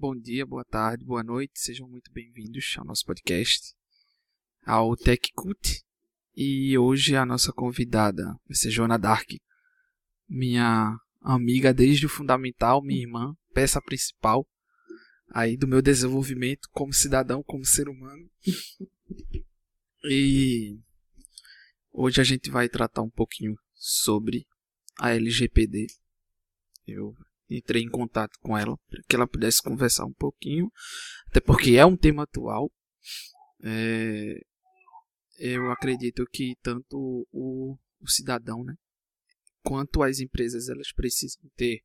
[0.00, 3.74] Bom dia, boa tarde, boa noite, sejam muito bem-vindos ao nosso podcast,
[4.64, 5.84] ao TechCut.
[6.34, 9.28] E hoje a nossa convidada vai ser Joana Dark,
[10.26, 14.48] minha amiga desde o fundamental, minha irmã, peça principal
[15.28, 18.26] aí do meu desenvolvimento como cidadão, como ser humano.
[20.04, 20.80] E
[21.92, 24.46] hoje a gente vai tratar um pouquinho sobre
[24.98, 25.88] a LGPD.
[26.86, 27.14] Eu
[27.50, 30.70] entrei em contato com ela para que ela pudesse conversar um pouquinho,
[31.28, 32.72] até porque é um tema atual.
[33.62, 34.40] É,
[35.38, 38.74] eu acredito que tanto o, o cidadão, né,
[39.62, 41.82] quanto as empresas, elas precisam ter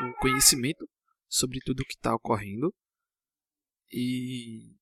[0.00, 0.88] um conhecimento
[1.26, 2.74] sobre tudo o que está ocorrendo.
[3.90, 4.76] E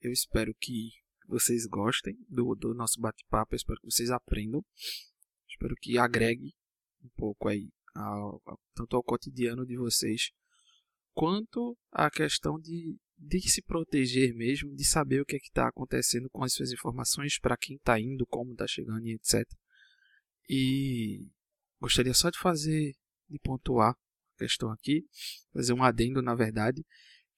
[0.00, 0.90] eu espero que
[1.26, 4.64] vocês gostem do, do nosso bate-papo, espero que vocês aprendam,
[5.48, 6.54] espero que agregue
[7.02, 8.40] um pouco aí ao,
[8.74, 10.30] tanto ao cotidiano de vocês
[11.12, 16.30] quanto à questão de, de se proteger mesmo, de saber o que é está acontecendo
[16.30, 19.44] com as suas informações, para quem está indo, como está chegando e etc.
[20.48, 21.26] E
[21.80, 22.92] gostaria só de fazer,
[23.28, 25.04] de pontuar a questão aqui,
[25.52, 26.84] fazer um adendo na verdade,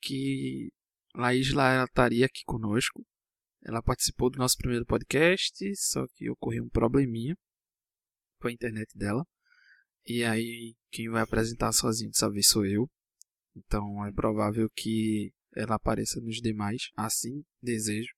[0.00, 0.70] que
[1.14, 3.04] Laísla estaria aqui conosco.
[3.64, 7.34] Ela participou do nosso primeiro podcast, só que ocorreu um probleminha
[8.38, 9.24] com a internet dela.
[10.06, 12.88] E aí quem vai apresentar sozinho dessa vez sou eu.
[13.56, 18.12] Então é provável que ela apareça nos demais, assim desejo.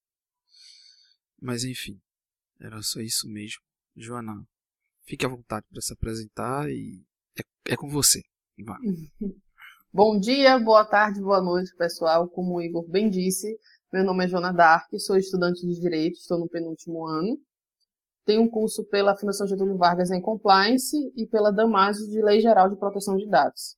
[1.41, 2.01] Mas enfim,
[2.61, 3.61] era só isso mesmo.
[3.97, 4.35] Joana,
[5.05, 7.05] fique à vontade para se apresentar e
[7.39, 8.23] é, é com você.
[8.65, 8.79] Vai.
[9.95, 12.27] Bom dia, boa tarde, boa noite, pessoal.
[12.27, 13.59] Como o Igor bem disse,
[13.93, 17.39] meu nome é Joana Dark, sou estudante de Direito, estou no penúltimo ano.
[18.25, 22.71] Tenho um curso pela Fundação Getúlio Vargas em Compliance e pela Damaso de Lei Geral
[22.71, 23.77] de Proteção de Dados.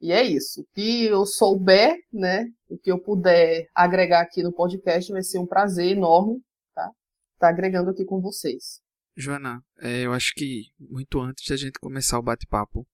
[0.00, 0.62] E é isso.
[0.62, 5.38] O que eu souber, né, o que eu puder agregar aqui no podcast vai ser
[5.38, 6.40] um prazer enorme,
[6.74, 6.82] tá?
[6.82, 8.80] Estar tá agregando aqui com vocês.
[9.16, 12.86] Joana, é, eu acho que muito antes da gente começar o bate-papo,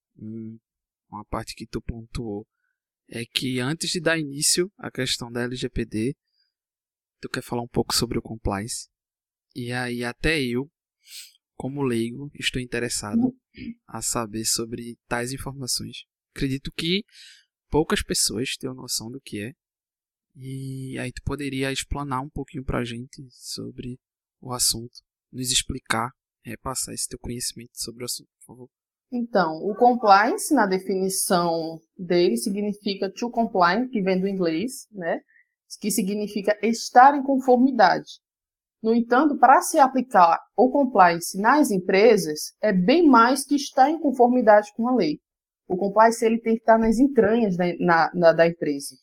[1.09, 2.47] uma parte que tu pontuou
[3.07, 6.15] é que antes de dar início à questão da LGPD,
[7.21, 8.89] tu quer falar um pouco sobre o compliance.
[9.55, 10.69] E aí até eu,
[11.55, 13.33] como leigo, estou interessado
[13.87, 16.03] a saber sobre tais informações.
[16.35, 17.05] Acredito que
[17.69, 19.53] poucas pessoas têm noção do que é.
[20.35, 23.97] E aí tu poderia explanar um pouquinho pra gente sobre
[24.41, 24.99] o assunto,
[25.31, 26.11] nos explicar,
[26.43, 28.69] repassar esse teu conhecimento sobre o assunto, por favor.
[29.09, 35.21] Então, o compliance, na definição dele, significa to comply, que vem do inglês, né?
[35.79, 38.19] Que significa estar em conformidade.
[38.81, 43.99] No entanto, para se aplicar o compliance nas empresas, é bem mais que estar em
[43.99, 45.19] conformidade com a lei.
[45.67, 48.95] O compliance ele tem que estar nas entranhas da, na, na, da empresa.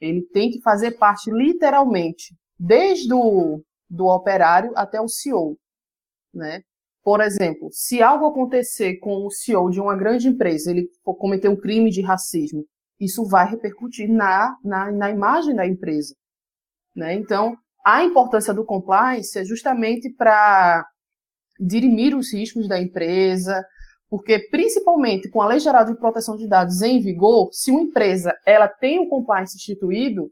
[0.00, 5.58] Ele tem que fazer parte, literalmente, desde o do operário até o CEO.
[6.32, 6.62] Né?
[7.02, 11.56] Por exemplo, se algo acontecer com o CEO de uma grande empresa, ele cometer um
[11.56, 12.64] crime de racismo,
[13.00, 16.14] isso vai repercutir na, na, na imagem da empresa.
[16.94, 17.14] Né?
[17.14, 20.84] Então, a importância do compliance é justamente para
[21.58, 23.64] dirimir os riscos da empresa,
[24.08, 28.34] porque principalmente com a Lei Geral de Proteção de Dados em vigor, se uma empresa
[28.44, 30.30] ela tem o um compliance instituído,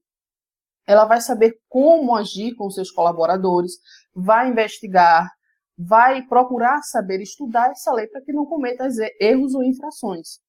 [0.86, 3.72] ela vai saber como agir com seus colaboradores,
[4.14, 5.30] vai investigar,
[5.76, 8.88] vai procurar saber estudar essa lei para que não cometa
[9.20, 10.40] erros ou infrações.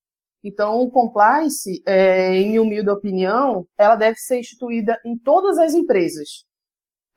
[0.44, 6.46] Então, o compliance, é, em humilde opinião, ela deve ser instituída em todas as empresas,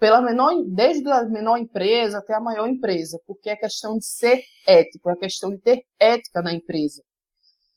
[0.03, 4.43] pela menor, desde a menor empresa até a maior empresa, porque é questão de ser
[4.67, 7.01] ético, é questão de ter ética na empresa.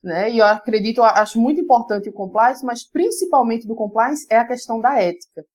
[0.04, 0.31] Né?
[0.31, 4.48] E eu acredito, eu acho muito importante o compliance, mas principalmente do compliance é a
[4.48, 5.45] questão da ética.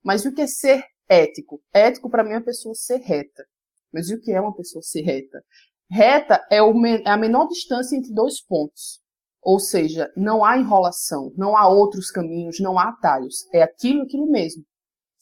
[0.00, 1.60] Mas o que é ser ético?
[1.74, 3.44] Ético, para mim, é a pessoa ser reta.
[3.92, 5.42] Mas o que é uma pessoa ser reta?
[5.90, 9.00] Reta é, o, é a menor distância entre dois pontos.
[9.42, 13.44] Ou seja, não há enrolação, não há outros caminhos, não há atalhos.
[13.52, 14.64] É aquilo, aquilo mesmo.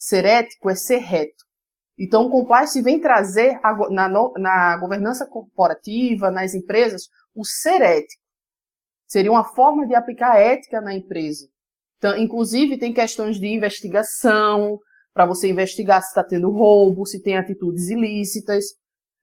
[0.01, 1.45] Ser ético é ser reto.
[1.95, 7.03] Então, o compliance vem trazer a, na, na governança corporativa, nas empresas,
[7.35, 8.23] o ser ético.
[9.07, 11.47] Seria uma forma de aplicar ética na empresa.
[11.97, 14.79] Então, inclusive, tem questões de investigação,
[15.13, 18.65] para você investigar se está tendo roubo, se tem atitudes ilícitas.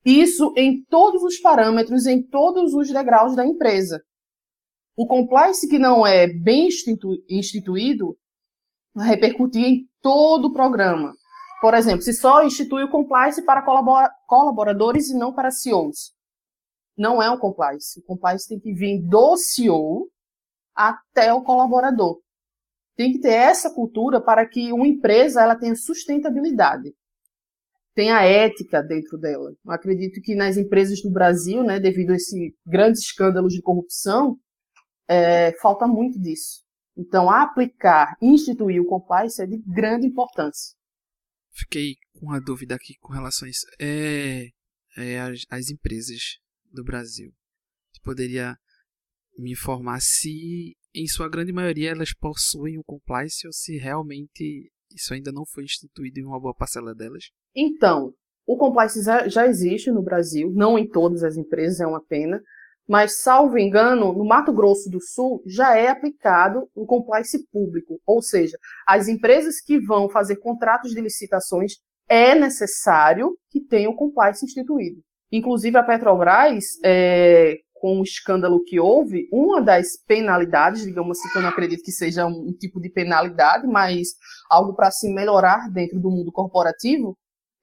[0.05, 4.01] Isso em todos os parâmetros, em todos os degraus da empresa.
[4.97, 6.69] O compliance que não é bem
[7.29, 8.17] instituído
[8.99, 11.15] repercutir em todo o programa.
[11.61, 13.65] Por exemplo, se só institui o compliance para
[14.27, 16.13] colaboradores e não para CEOs.
[16.97, 17.99] Não é um compliance.
[18.01, 20.09] O compliance tem que vir do CEO
[20.75, 22.21] até o colaborador.
[22.97, 26.93] Tem que ter essa cultura para que uma empresa ela tenha sustentabilidade,
[27.95, 29.53] tenha ética dentro dela.
[29.65, 34.37] Eu acredito que nas empresas do Brasil, né, devido a esse grande escândalo de corrupção,
[35.09, 36.68] é, falta muito disso.
[36.99, 40.77] Então, aplicar, instituir o compliance é de grande importância.
[41.53, 43.65] Fiquei com uma dúvida aqui com relação a isso.
[43.81, 44.49] É,
[44.97, 46.39] é as, as empresas
[46.73, 47.33] do Brasil.
[47.93, 48.57] Você poderia
[49.39, 55.15] me informar se, em sua grande maioria, elas possuem o compliance ou se realmente isso
[55.15, 57.31] ainda não foi instituído em uma boa parcela delas?
[57.55, 58.13] Então,
[58.45, 62.43] o compliance já existe no Brasil, não em todas as empresas, é uma pena,
[62.89, 68.23] mas, salvo engano, no Mato Grosso do Sul já é aplicado o compliance público, ou
[68.23, 68.57] seja,
[68.87, 71.75] as empresas que vão fazer contratos de licitações
[72.09, 75.03] é necessário que tenham compliance instituído.
[75.31, 81.37] Inclusive, a Petrobras, é, com o escândalo que houve, uma das penalidades, digamos assim, que
[81.37, 84.15] eu não acredito que seja um, tipo de penalidade, mas
[84.51, 87.17] algo para se melhorar dentro do mundo corporativo,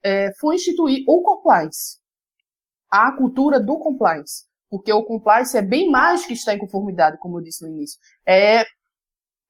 [0.04, 1.98] é, foi instituir o compliance,
[2.88, 4.44] a cultura do compliance.
[4.68, 7.98] Porque o compliance é bem mais que estar em conformidade, como eu disse no início.
[8.26, 8.64] É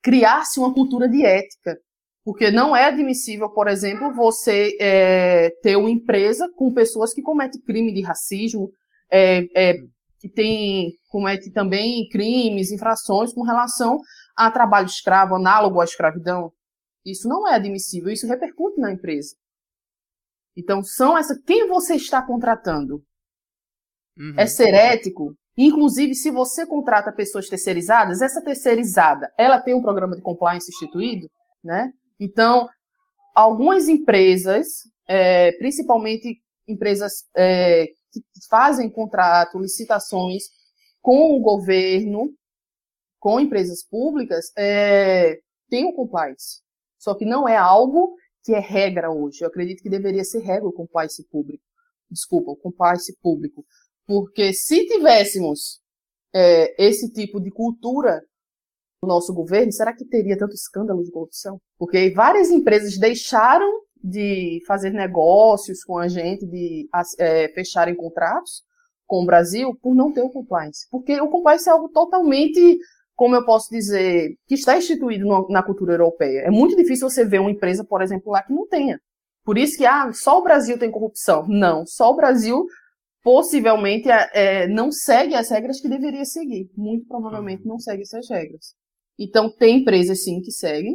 [0.02, 1.76] criar-se uma cultura de ética.
[2.24, 7.60] Porque não é admissível, por exemplo, você é, ter uma empresa com pessoas que cometem
[7.60, 8.68] crime de racismo,
[9.08, 9.74] é, é,
[10.18, 14.00] que tem, comete também crimes, infrações com relação
[14.36, 16.52] a trabalho escravo, análogo à escravidão.
[17.04, 19.36] Isso não é admissível, isso repercute na empresa.
[20.56, 21.40] Então, são essa.
[21.46, 23.04] Quem você está contratando?
[24.18, 24.34] Uhum.
[24.36, 25.34] É ser ético?
[25.56, 31.28] Inclusive, se você contrata pessoas terceirizadas, essa terceirizada, ela tem um programa de compliance instituído,
[31.64, 31.90] né?
[32.20, 32.68] Então,
[33.34, 34.66] algumas empresas,
[35.08, 40.44] é, principalmente empresas é, que fazem contrato, licitações
[41.00, 42.32] com o governo,
[43.18, 45.38] com empresas públicas, é,
[45.70, 46.60] tem o compliance.
[46.98, 48.14] Só que não é algo
[48.44, 49.42] que é regra hoje.
[49.42, 51.62] Eu acredito que deveria ser regra o compliance público.
[52.10, 53.64] Desculpa, o compliance público.
[54.06, 55.80] Porque se tivéssemos
[56.34, 58.22] é, esse tipo de cultura
[59.02, 61.60] no nosso governo, será que teria tanto escândalo de corrupção?
[61.78, 63.70] Porque várias empresas deixaram
[64.02, 66.88] de fazer negócios com a gente, de
[67.18, 68.62] é, fecharem contratos
[69.06, 70.86] com o Brasil por não ter o compliance.
[70.90, 72.78] Porque o compliance é algo totalmente,
[73.14, 76.40] como eu posso dizer, que está instituído na cultura europeia.
[76.40, 79.00] É muito difícil você ver uma empresa, por exemplo, lá que não tenha.
[79.44, 81.46] Por isso que ah, só o Brasil tem corrupção.
[81.48, 82.66] Não, só o Brasil
[83.26, 86.70] possivelmente é, é, não segue as regras que deveria seguir.
[86.76, 87.70] Muito provavelmente uhum.
[87.70, 88.76] não segue essas regras.
[89.18, 90.94] Então, tem empresas sim que seguem.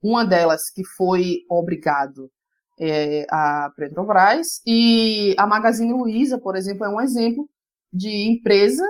[0.00, 2.30] Uma delas que foi obrigado
[2.78, 7.50] é a Petrobras e a Magazine Luiza, por exemplo, é um exemplo
[7.92, 8.84] de empresa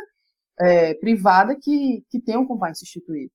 [0.61, 3.33] é, privada que, que tem um compliance instituído.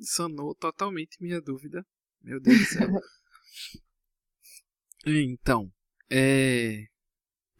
[0.00, 1.84] Sanou totalmente minha dúvida.
[2.22, 2.88] Meu Deus do céu.
[5.06, 5.70] então,
[6.10, 6.86] é,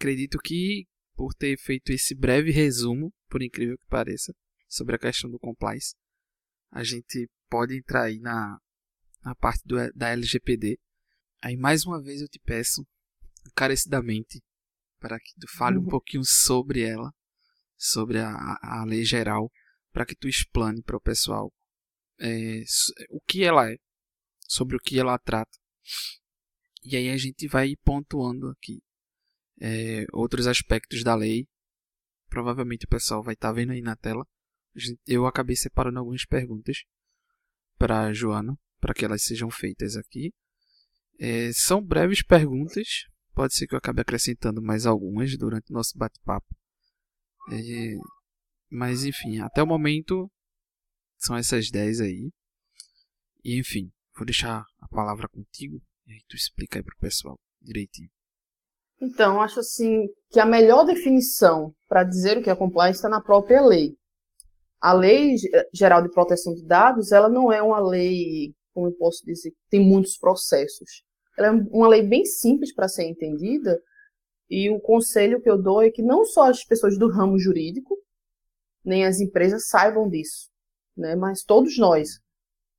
[0.01, 4.35] acredito que por ter feito esse breve resumo, por incrível que pareça,
[4.67, 5.95] sobre a questão do compliance,
[6.71, 8.59] a gente pode entrar aí na,
[9.23, 10.79] na parte do, da LGPD.
[11.43, 12.87] Aí mais uma vez eu te peço
[13.47, 14.43] encarecidamente
[14.99, 15.89] para que tu fale um uhum.
[15.89, 17.13] pouquinho sobre ela,
[17.77, 19.53] sobre a, a lei geral,
[19.93, 21.53] para que tu explane para o pessoal
[22.19, 22.63] é,
[23.11, 23.77] o que ela é,
[24.49, 25.59] sobre o que ela trata.
[26.83, 28.83] E aí a gente vai pontuando aqui
[29.61, 31.47] é, outros aspectos da lei.
[32.29, 34.27] Provavelmente o pessoal vai estar tá vendo aí na tela.
[35.07, 36.85] Eu acabei separando algumas perguntas
[37.77, 40.33] para Joana, para que elas sejam feitas aqui.
[41.19, 45.99] É, são breves perguntas, pode ser que eu acabe acrescentando mais algumas durante o nosso
[45.99, 46.57] bate-papo.
[47.53, 47.97] É,
[48.71, 50.31] mas enfim, até o momento
[51.19, 52.33] são essas 10 aí.
[53.45, 58.11] E enfim, vou deixar a palavra contigo e aí tu explica aí pro pessoal direitinho.
[59.01, 63.21] Então, acho assim que a melhor definição para dizer o que é compliance está na
[63.21, 63.97] própria lei.
[64.81, 65.37] A Lei
[65.73, 69.81] Geral de Proteção de Dados, ela não é uma lei, como eu posso dizer, tem
[69.81, 71.03] muitos processos.
[71.37, 73.81] Ela é uma lei bem simples para ser entendida,
[74.49, 77.97] e o conselho que eu dou é que não só as pessoas do ramo jurídico,
[78.85, 80.51] nem as empresas saibam disso,
[80.97, 81.15] né?
[81.15, 82.19] mas todos nós.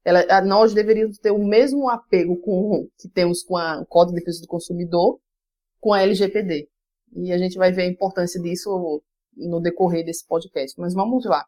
[0.03, 4.21] Ela, nós deveríamos ter o mesmo apego com, que temos com a, o Código de
[4.21, 5.19] Defesa do Consumidor,
[5.81, 6.69] com a LGPD.
[7.13, 9.01] E a gente vai ver a importância disso
[9.35, 10.79] no decorrer desse podcast.
[10.79, 11.43] Mas vamos lá.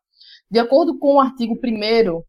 [0.50, 2.22] De acordo com o artigo 1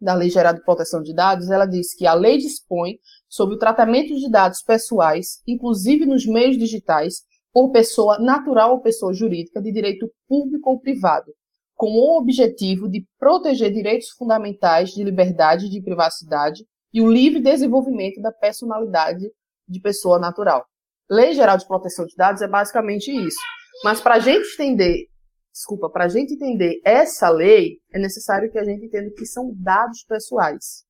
[0.00, 3.58] da Lei Geral de Proteção de Dados, ela diz que a lei dispõe sobre o
[3.58, 9.72] tratamento de dados pessoais, inclusive nos meios digitais, por pessoa natural ou pessoa jurídica de
[9.72, 11.32] direito público ou privado,
[11.74, 17.40] com o objetivo de proteger direitos fundamentais de liberdade e de privacidade e o livre
[17.40, 19.30] desenvolvimento da personalidade
[19.66, 20.66] de pessoa natural.
[21.08, 23.38] Lei Geral de Proteção de Dados é basicamente isso.
[23.84, 25.06] Mas para a gente entender,
[25.52, 29.52] desculpa, para a gente entender essa lei, é necessário que a gente entenda que são
[29.54, 30.84] dados pessoais.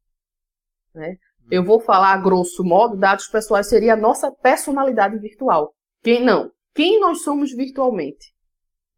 [0.95, 1.17] Né?
[1.51, 5.75] Eu vou falar, grosso modo, dados pessoais seria a nossa personalidade virtual.
[6.03, 6.51] Quem não?
[6.75, 8.35] Quem nós somos virtualmente?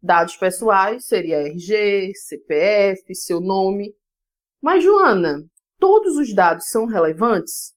[0.01, 3.93] Dados pessoais seria RG, CPF, seu nome.
[4.61, 5.43] Mas, Joana,
[5.77, 7.73] todos os dados são relevantes?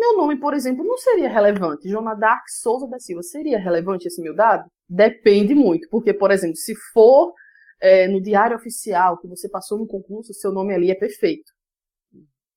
[0.00, 1.86] Meu nome, por exemplo, não seria relevante.
[1.86, 4.64] Joana Dark Souza da Silva seria relevante esse meu dado?
[4.88, 7.34] Depende muito, porque, por exemplo, se for
[7.78, 11.52] é, no diário oficial que você passou no concurso, seu nome ali é perfeito.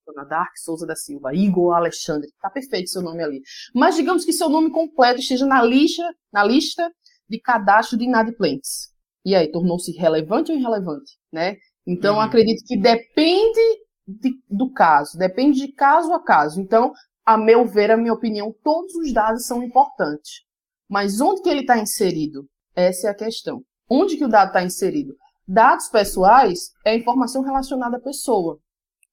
[0.07, 3.41] Joana Dark Souza da Silva, Igor Alexandre, tá perfeito seu nome ali.
[3.75, 6.89] Mas digamos que seu nome completo esteja na lista, na lista
[7.27, 8.87] de cadastro de inadimplentes.
[9.25, 11.57] E aí, tornou-se relevante ou irrelevante, né?
[11.85, 12.21] Então, uhum.
[12.21, 13.61] acredito que depende
[14.07, 16.61] de, do caso, depende de caso a caso.
[16.61, 16.93] Então,
[17.25, 20.41] a meu ver, a minha opinião, todos os dados são importantes.
[20.89, 22.47] Mas onde que ele está inserido?
[22.75, 23.63] Essa é a questão.
[23.89, 25.15] Onde que o dado está inserido?
[25.47, 28.59] Dados pessoais é informação relacionada à pessoa.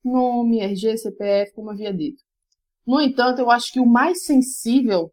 [0.04, 2.22] Nome, RG, CPF, como havia dito.
[2.86, 5.12] No entanto, eu acho que o mais sensível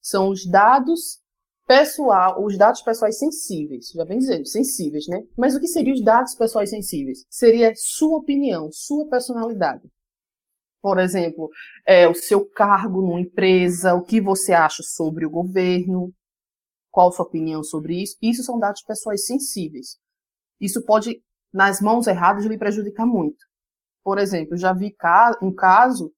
[0.00, 1.20] são os dados
[1.66, 5.22] pessoal, os dados pessoais sensíveis, já bem dizendo, sensíveis, né?
[5.36, 7.24] Mas o que seriam os dados pessoais sensíveis?
[7.28, 9.82] Seria sua opinião, sua personalidade.
[10.86, 11.50] Por exemplo,
[11.84, 16.12] é, o seu cargo numa empresa, o que você acha sobre o governo,
[16.92, 18.16] qual a sua opinião sobre isso.
[18.22, 19.98] Isso são dados pessoais sensíveis.
[20.60, 21.20] Isso pode,
[21.52, 23.44] nas mãos erradas, lhe prejudicar muito.
[24.04, 24.94] Por exemplo, já vi
[25.42, 26.12] um caso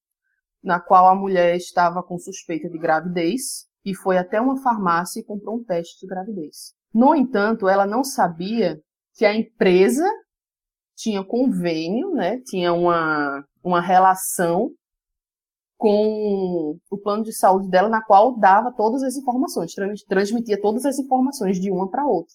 [0.62, 5.24] na qual a mulher estava com suspeita de gravidez e foi até uma farmácia e
[5.24, 6.74] comprou um teste de gravidez.
[6.92, 8.78] No entanto, ela não sabia
[9.14, 10.06] que a empresa
[10.98, 14.70] tinha convênio, né, tinha uma, uma relação
[15.76, 19.72] com o plano de saúde dela, na qual dava todas as informações,
[20.08, 22.34] transmitia todas as informações de uma para outra.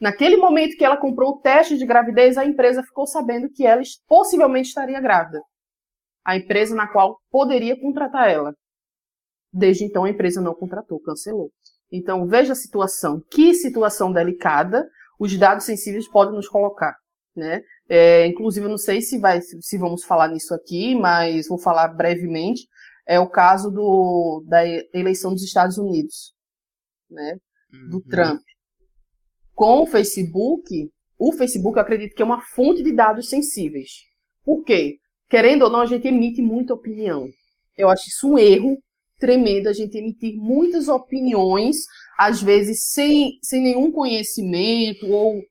[0.00, 3.82] Naquele momento que ela comprou o teste de gravidez, a empresa ficou sabendo que ela
[4.08, 5.42] possivelmente estaria grávida.
[6.24, 8.54] A empresa na qual poderia contratar ela.
[9.52, 11.50] Desde então, a empresa não contratou, cancelou.
[11.92, 13.20] Então, veja a situação.
[13.30, 14.88] Que situação delicada
[15.18, 16.96] os dados sensíveis podem nos colocar.
[17.36, 17.62] Né?
[17.92, 21.88] É, inclusive, eu não sei se, vai, se vamos falar nisso aqui, mas vou falar
[21.88, 22.68] brevemente.
[23.04, 26.32] É o caso do, da eleição dos Estados Unidos,
[27.10, 27.36] né?
[27.90, 28.02] do uhum.
[28.08, 28.40] Trump.
[29.54, 33.90] Com o Facebook, o Facebook eu acredito que é uma fonte de dados sensíveis.
[34.44, 34.98] Por quê?
[35.28, 37.28] Querendo ou não, a gente emite muita opinião.
[37.76, 38.78] Eu acho isso um erro
[39.18, 41.76] tremendo a gente emitir muitas opiniões,
[42.18, 45.42] às vezes sem, sem nenhum conhecimento ou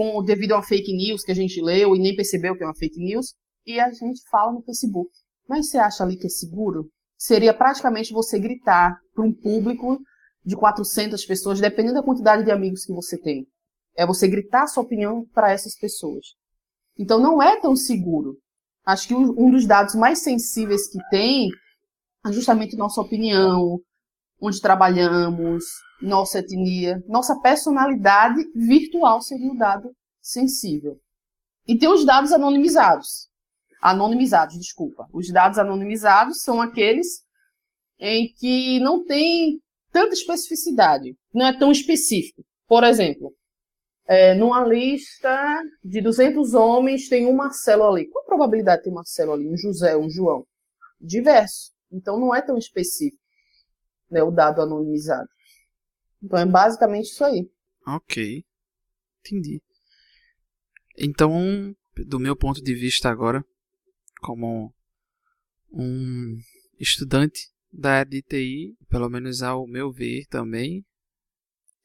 [0.00, 2.74] com devido a fake news que a gente leu e nem percebeu que é uma
[2.74, 3.34] fake news,
[3.66, 5.10] e a gente fala no Facebook.
[5.46, 6.88] Mas você acha ali que é seguro?
[7.18, 9.98] Seria praticamente você gritar para um público
[10.42, 13.46] de 400 pessoas, dependendo da quantidade de amigos que você tem.
[13.94, 16.28] É você gritar sua opinião para essas pessoas.
[16.98, 18.38] Então não é tão seguro.
[18.86, 21.50] Acho que um dos dados mais sensíveis que tem
[22.32, 23.78] justamente nossa opinião,
[24.40, 25.64] onde trabalhamos,
[26.00, 30.98] nossa etnia, nossa personalidade virtual seria um dado sensível.
[31.66, 33.28] E tem os dados anonimizados.
[33.82, 35.06] Anonimizados, desculpa.
[35.12, 37.22] Os dados anonimizados são aqueles
[37.98, 39.60] em que não tem
[39.92, 42.42] tanta especificidade, não é tão específico.
[42.66, 43.34] Por exemplo,
[44.06, 48.08] é, numa lista de 200 homens tem um Marcelo ali.
[48.08, 49.46] Qual a probabilidade de ter Marcelo ali?
[49.46, 50.46] Um José, um João?
[51.00, 51.72] Diverso.
[51.92, 53.19] Então não é tão específico
[54.10, 55.28] né, o dado anonimizado.
[56.22, 57.50] Então é basicamente isso aí.
[57.86, 58.44] Ok.
[59.20, 59.62] Entendi.
[60.98, 61.74] Então,
[62.06, 63.44] do meu ponto de vista agora,
[64.20, 64.74] como
[65.72, 66.38] um
[66.78, 70.84] estudante da área de TI, pelo menos ao meu ver também,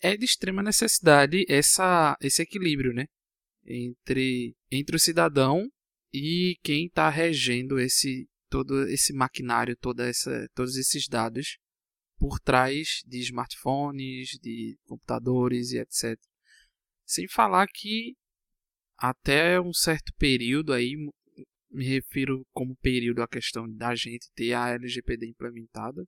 [0.02, 3.06] é de extrema necessidade essa, esse equilíbrio, né?
[3.66, 5.70] Entre, entre o cidadão
[6.14, 11.58] e quem está regendo esse todo esse maquinário, toda essa, todos esses dados
[12.18, 16.20] por trás de smartphones, de computadores e etc.
[17.06, 18.16] Sem falar que
[18.98, 20.96] até um certo período aí,
[21.70, 26.06] me refiro como período à questão da gente ter a LGPD implementada,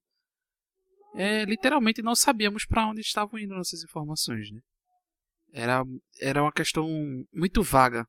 [1.16, 4.62] é, literalmente não sabíamos para onde estavam indo nossas informações, né?
[5.52, 5.84] Era,
[6.20, 6.88] era uma questão
[7.34, 8.08] muito vaga.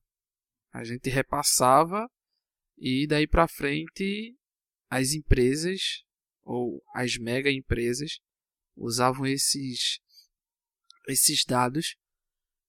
[0.72, 2.08] A gente repassava
[2.76, 4.36] e daí para frente,
[4.90, 6.04] as empresas
[6.48, 8.20] ou as mega empresas
[8.74, 10.00] usavam esses
[11.06, 11.94] esses dados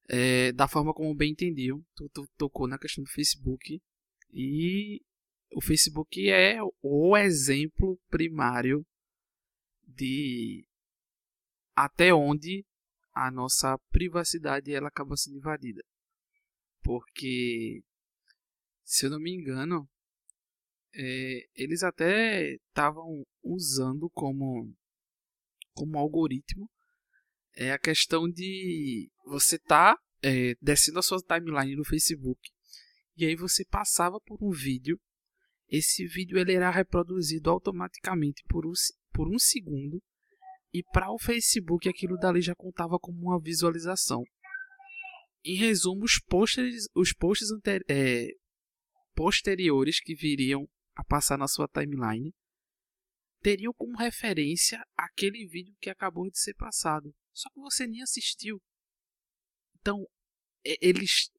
[0.09, 1.81] é, da forma como bem entendiam.
[1.95, 3.81] Tu, tu tocou na questão do Facebook
[4.31, 5.01] e
[5.51, 8.86] o Facebook é o exemplo primário
[9.88, 10.67] de
[11.74, 12.65] até onde
[13.13, 15.81] a nossa privacidade ela acaba sendo invadida.
[16.81, 17.81] Porque,
[18.83, 19.89] se eu não me engano,
[20.96, 24.74] é, eles até estavam usando como,
[25.74, 26.69] como algoritmo
[27.55, 32.39] é a questão de você tá é, descendo a sua timeline no Facebook
[33.15, 35.00] e aí você passava por um vídeo
[35.69, 38.72] esse vídeo ele era reproduzido automaticamente por um,
[39.13, 40.01] por um segundo
[40.74, 44.24] e para o Facebook aquilo dali já contava como uma visualização.
[45.43, 47.50] Em resumo, os posts, os posts
[47.88, 48.27] é,
[49.15, 50.67] posteriores que viriam
[51.00, 52.34] a passar na sua timeline
[53.41, 57.15] teriam como referência aquele vídeo que acabou de ser passado.
[57.34, 58.62] Só que você nem assistiu.
[59.79, 60.06] Então,
[60.63, 61.32] eles,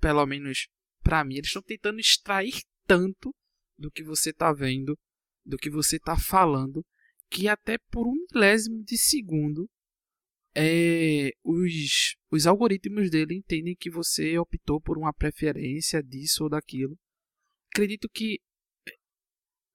[0.00, 0.68] pelo menos
[1.02, 3.34] para mim, eles estão tentando extrair tanto
[3.76, 4.98] do que você está vendo,
[5.44, 6.82] do que você está falando,
[7.28, 9.68] que até por um milésimo de segundo
[10.54, 16.96] é, os, os algoritmos dele entendem que você optou por uma preferência disso ou daquilo.
[17.70, 18.38] Acredito que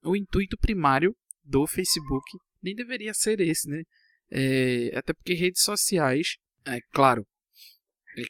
[0.07, 2.25] o intuito primário do Facebook
[2.61, 3.83] nem deveria ser esse, né?
[4.29, 7.25] É, até porque redes sociais, é claro,
[8.17, 8.23] é,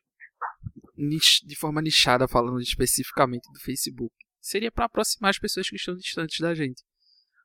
[1.45, 6.39] de forma nichada, falando especificamente do Facebook, seria para aproximar as pessoas que estão distantes
[6.39, 6.83] da gente.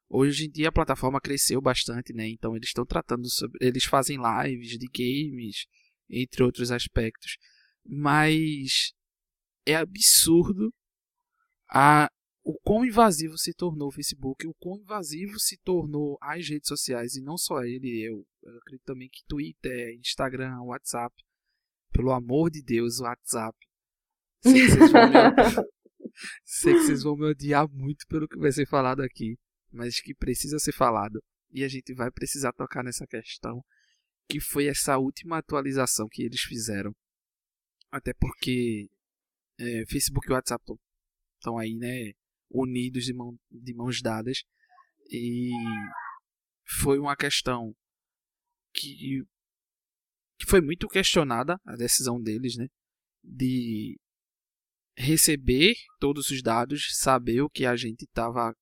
[0.08, 2.28] Hoje em dia a plataforma cresceu bastante, né?
[2.28, 5.66] Então eles estão tratando sobre, eles fazem lives de games,
[6.10, 7.38] entre outros aspectos,
[7.84, 8.92] mas
[9.64, 10.72] é absurdo
[11.68, 12.10] a
[12.44, 17.14] o quão invasivo se tornou o Facebook, o quão invasivo se tornou as redes sociais,
[17.14, 21.14] e não só ele, eu, eu acredito também que Twitter, Instagram, WhatsApp,
[21.92, 23.56] pelo amor de Deus, WhatsApp.
[24.42, 25.14] Sei que vocês vão me,
[26.44, 29.38] sei que vocês vão me odiar muito pelo que vai ser falado aqui,
[29.70, 33.64] mas que precisa ser falado, e a gente vai precisar tocar nessa questão,
[34.28, 36.92] que foi essa última atualização que eles fizeram.
[37.90, 38.88] Até porque
[39.60, 40.64] é, Facebook e WhatsApp
[41.38, 42.12] estão aí, né?
[42.52, 44.42] Unidos de, mão, de mãos dadas.
[45.10, 45.50] E
[46.80, 47.74] foi uma questão
[48.72, 49.24] que,
[50.38, 52.66] que foi muito questionada a decisão deles, né?
[53.22, 53.98] De
[54.96, 58.54] receber todos os dados, saber o que a gente estava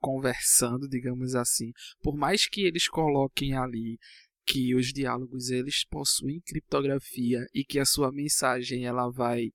[0.00, 1.72] conversando, digamos assim.
[2.00, 3.98] Por mais que eles coloquem ali
[4.46, 9.50] que os diálogos eles possuem criptografia e que a sua mensagem ela vai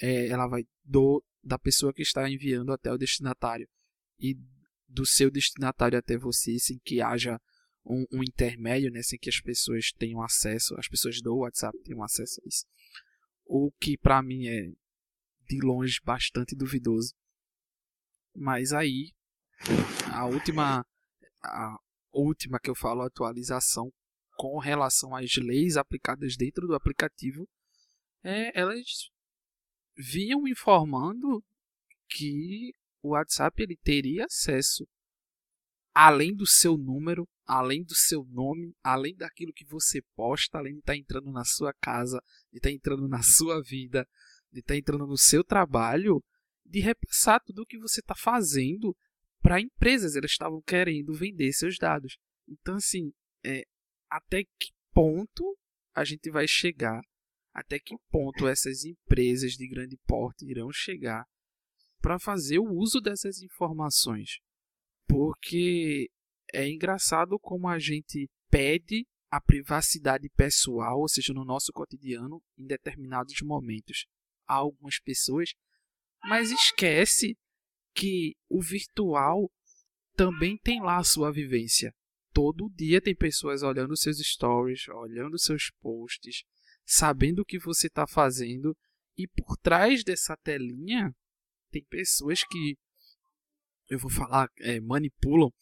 [0.00, 3.68] é, ela vai do da pessoa que está enviando até o destinatário
[4.18, 4.36] e
[4.88, 7.40] do seu destinatário até você, sem que haja
[7.84, 12.02] um, um, intermédio, né, sem que as pessoas tenham acesso, as pessoas do WhatsApp tenham
[12.02, 12.66] acesso a isso.
[13.46, 14.70] O que para mim é
[15.48, 17.14] de longe bastante duvidoso.
[18.34, 19.12] Mas aí
[20.12, 20.86] a última
[21.42, 21.76] a
[22.12, 23.92] última que eu falo atualização
[24.36, 27.48] com relação às leis aplicadas dentro do aplicativo
[28.22, 29.10] é elas
[30.00, 31.44] vinham informando
[32.08, 34.86] que o WhatsApp ele teria acesso
[35.94, 40.78] além do seu número, além do seu nome, além daquilo que você posta, além de
[40.80, 44.06] estar tá entrando na sua casa, de estar tá entrando na sua vida,
[44.52, 46.22] de estar tá entrando no seu trabalho,
[46.64, 48.96] de repassar tudo o que você está fazendo
[49.42, 50.14] para empresas.
[50.14, 52.16] Elas estavam querendo vender seus dados.
[52.48, 53.12] Então, assim,
[53.44, 53.64] é,
[54.08, 55.56] até que ponto
[55.94, 57.02] a gente vai chegar
[57.52, 61.24] até que ponto essas empresas de grande porte irão chegar
[62.00, 64.38] para fazer o uso dessas informações.
[65.06, 66.08] Porque
[66.52, 72.66] é engraçado como a gente pede a privacidade pessoal, ou seja, no nosso cotidiano, em
[72.66, 74.06] determinados momentos
[74.46, 75.50] a algumas pessoas,
[76.24, 77.36] mas esquece
[77.94, 79.50] que o virtual
[80.14, 81.94] também tem lá a sua vivência.
[82.32, 86.42] Todo dia tem pessoas olhando seus stories, olhando seus posts,
[86.90, 88.76] sabendo o que você está fazendo
[89.16, 91.14] e por trás dessa telinha
[91.70, 92.76] tem pessoas que
[93.88, 95.52] eu vou falar é, manipulam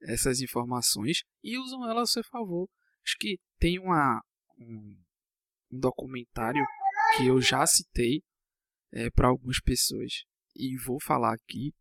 [0.00, 2.68] essas informações e usam elas a seu favor.
[3.04, 4.22] Acho que tem uma,
[4.58, 4.96] um,
[5.72, 6.64] um documentário
[7.16, 8.22] que eu já citei
[8.92, 11.74] é, para algumas pessoas e vou falar aqui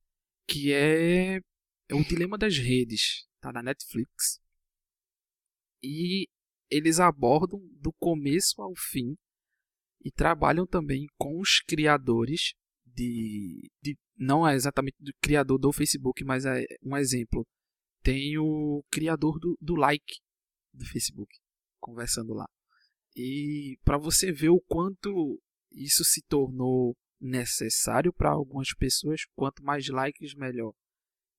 [0.48, 4.42] que é, é o dilema das redes, tá na Netflix.
[5.84, 6.28] E
[6.70, 9.16] eles abordam do começo ao fim
[10.04, 12.54] e trabalham também com os criadores
[12.86, 17.46] de, de não é exatamente do criador do Facebook, mas é um exemplo.
[18.02, 20.20] Tem o criador do, do like
[20.74, 21.36] do Facebook
[21.80, 22.48] conversando lá.
[23.16, 29.88] E para você ver o quanto isso se tornou necessário para algumas pessoas, quanto mais
[29.88, 30.74] likes, melhor.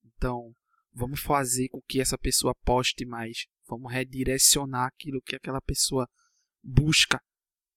[0.04, 0.54] Então,
[0.92, 6.09] vamos fazer com que essa pessoa poste mais, vamos redirecionar aquilo que aquela pessoa
[6.62, 7.20] busca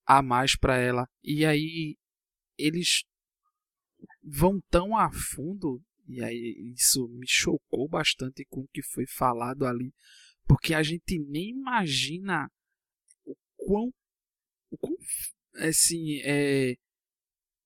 [0.06, 1.08] a mais para ela.
[1.24, 1.98] E aí
[2.58, 3.04] eles
[4.24, 9.66] vão tão a fundo, e aí isso me chocou bastante com o que foi falado
[9.66, 9.94] ali,
[10.48, 12.50] porque a gente nem imagina
[13.24, 13.94] o quão,
[14.72, 14.96] o quão
[15.56, 16.76] assim, é,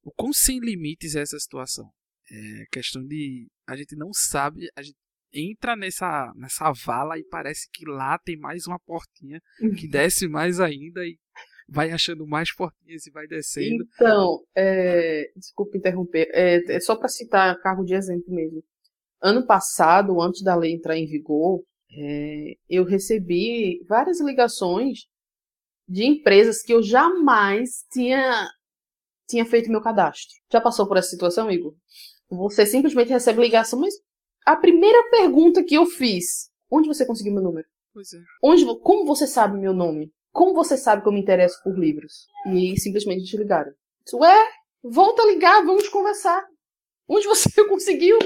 [0.01, 1.91] o quão sem limites é essa situação.
[2.29, 4.97] É questão de a gente não sabe, a gente
[5.33, 9.41] entra nessa nessa vala e parece que lá tem mais uma portinha
[9.77, 11.17] que desce mais ainda e
[11.67, 13.85] vai achando mais portinhas e vai descendo.
[13.95, 18.63] Então, é, desculpa interromper, é, é só para citar cargo de exemplo mesmo.
[19.21, 25.05] Ano passado, antes da lei entrar em vigor, é, eu recebi várias ligações
[25.87, 28.49] de empresas que eu jamais tinha,
[29.27, 30.35] tinha feito meu cadastro.
[30.51, 31.73] Já passou por essa situação, Igor?
[32.29, 33.93] Você simplesmente recebe ligação, mas
[34.45, 37.67] a primeira pergunta que eu fiz, onde você conseguiu meu número?
[37.93, 38.17] Pois é.
[38.43, 40.11] Onde, como você sabe meu nome?
[40.31, 42.27] Como você sabe que eu me interesso por livros?
[42.47, 43.71] E simplesmente desligaram.
[44.13, 44.49] Ué,
[44.83, 46.43] volta a ligar, vamos conversar.
[47.07, 48.17] Onde você conseguiu?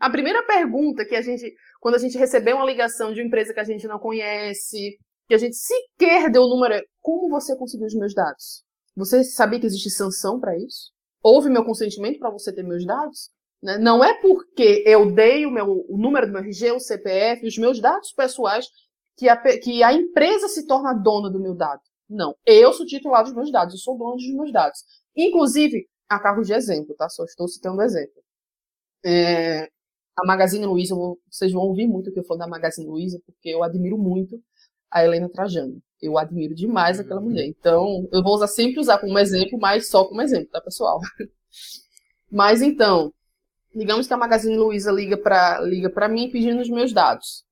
[0.00, 3.52] A primeira pergunta que a gente, quando a gente recebeu uma ligação de uma empresa
[3.52, 7.56] que a gente não conhece, que a gente sequer deu o número, é como você
[7.56, 8.62] conseguiu os meus dados?
[8.96, 10.92] Você sabia que existe sanção para isso?
[11.22, 13.30] Houve meu consentimento para você ter meus dados?
[13.64, 13.78] Né?
[13.78, 17.56] Não é porque eu dei o, meu, o número do meu RG, o CPF, os
[17.56, 18.68] meus dados pessoais
[19.16, 21.80] que a, que a empresa se torna dona do meu dado.
[22.06, 22.36] Não.
[22.44, 24.80] Eu sou titular dos meus dados, eu sou dono dos meus dados.
[25.16, 27.08] Inclusive, a carro de exemplo, tá?
[27.08, 28.22] Só estou citando exemplo.
[29.02, 29.64] É,
[30.14, 30.94] a Magazine Luiza,
[31.30, 34.38] vocês vão ouvir muito o que eu falo da Magazine Luiza, porque eu admiro muito
[34.90, 35.80] a Helena Trajano.
[36.02, 37.28] Eu admiro demais aquela uhum.
[37.28, 37.46] mulher.
[37.46, 41.00] Então, eu vou usar sempre usar como exemplo, mas só como exemplo, tá, pessoal?
[42.30, 43.14] Mas então,
[43.74, 47.44] digamos que a Magazine Luiza liga para liga mim pedindo os meus dados.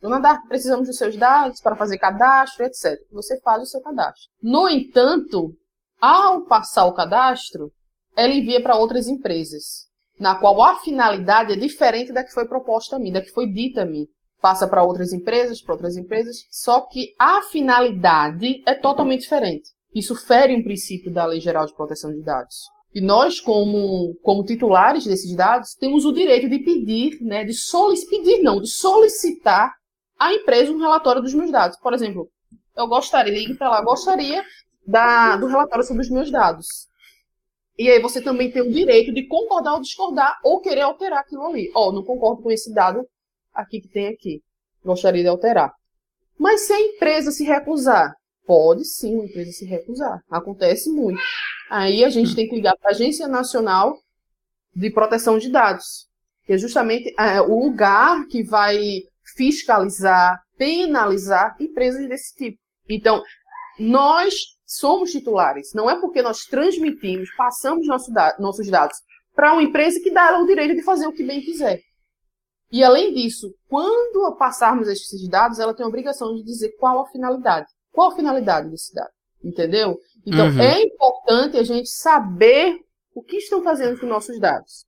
[0.00, 2.96] Dona Dark, precisamos dos seus dados para fazer cadastro, etc.
[3.10, 4.30] Você faz o seu cadastro.
[4.40, 5.52] No entanto,
[6.00, 7.72] ao passar o cadastro,
[8.16, 12.96] ela envia para outras empresas, na qual a finalidade é diferente da que foi proposta
[12.96, 14.06] a mim, da que foi dita a mim.
[14.40, 19.70] Passa para outras empresas, para outras empresas, só que a finalidade é totalmente diferente.
[19.92, 22.68] Isso fere um princípio da Lei Geral de Proteção de Dados.
[22.98, 28.10] E nós, como, como titulares desses dados, temos o direito de pedir, né, de solicitar,
[28.10, 29.72] pedir não, de solicitar
[30.18, 31.78] à empresa um relatório dos meus dados.
[31.78, 32.28] Por exemplo,
[32.76, 34.44] eu gostaria, ligue para lá, gostaria
[34.84, 36.88] da, do relatório sobre os meus dados.
[37.78, 41.46] E aí você também tem o direito de concordar ou discordar ou querer alterar aquilo
[41.46, 41.70] ali.
[41.76, 43.08] Ó, oh, não concordo com esse dado
[43.54, 44.42] aqui que tem aqui.
[44.84, 45.72] Gostaria de alterar.
[46.36, 48.12] Mas se a empresa se recusar,
[48.48, 50.24] pode sim a empresa se recusar.
[50.30, 51.20] Acontece muito.
[51.70, 53.94] Aí a gente tem que ligar para a Agência Nacional
[54.74, 56.08] de Proteção de Dados,
[56.46, 59.02] que é justamente é, o lugar que vai
[59.36, 62.58] fiscalizar, penalizar empresas desse tipo.
[62.88, 63.22] Então,
[63.78, 64.34] nós
[64.64, 65.74] somos titulares.
[65.74, 68.96] Não é porque nós transmitimos, passamos nosso da nossos dados
[69.34, 71.80] para uma empresa que dá ela o direito de fazer o que bem quiser.
[72.72, 77.06] E além disso, quando passarmos esses dados, ela tem a obrigação de dizer qual a
[77.08, 77.68] finalidade.
[77.98, 79.10] Qual a finalidade desse dado?
[79.42, 79.98] Entendeu?
[80.24, 80.60] Então, uhum.
[80.60, 82.78] é importante a gente saber
[83.12, 84.86] o que estão fazendo com nossos dados.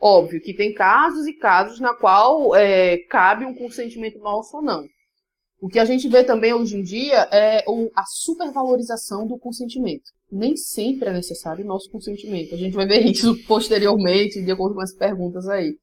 [0.00, 4.84] Óbvio que tem casos e casos na qual é, cabe um consentimento nosso ou não.
[5.60, 10.10] O que a gente vê também hoje em dia é a supervalorização do consentimento.
[10.28, 12.56] Nem sempre é necessário o nosso consentimento.
[12.56, 15.78] A gente vai ver isso posteriormente, de acordo com as perguntas aí.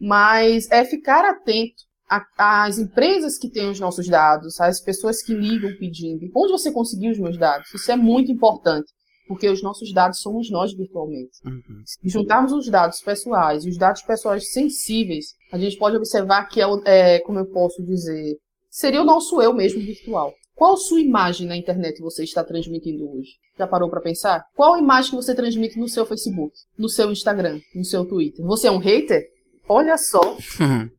[0.00, 1.87] Mas é ficar atento
[2.36, 6.26] às empresas que têm os nossos dados, às pessoas que ligam pedindo.
[6.34, 7.72] Onde você conseguiu os meus dados?
[7.74, 8.92] Isso é muito importante
[9.28, 11.38] porque os nossos dados somos nós virtualmente.
[11.44, 11.82] Uhum.
[11.84, 16.60] Se juntarmos os dados pessoais e os dados pessoais sensíveis, a gente pode observar que
[16.60, 18.36] é, é como eu posso dizer,
[18.70, 20.32] seria o nosso eu mesmo virtual.
[20.54, 23.32] Qual sua imagem na internet você está transmitindo hoje?
[23.56, 24.44] Já parou para pensar?
[24.56, 28.44] Qual a imagem que você transmite no seu Facebook, no seu Instagram, no seu Twitter?
[28.44, 29.24] Você é um hater?
[29.68, 30.20] Olha só.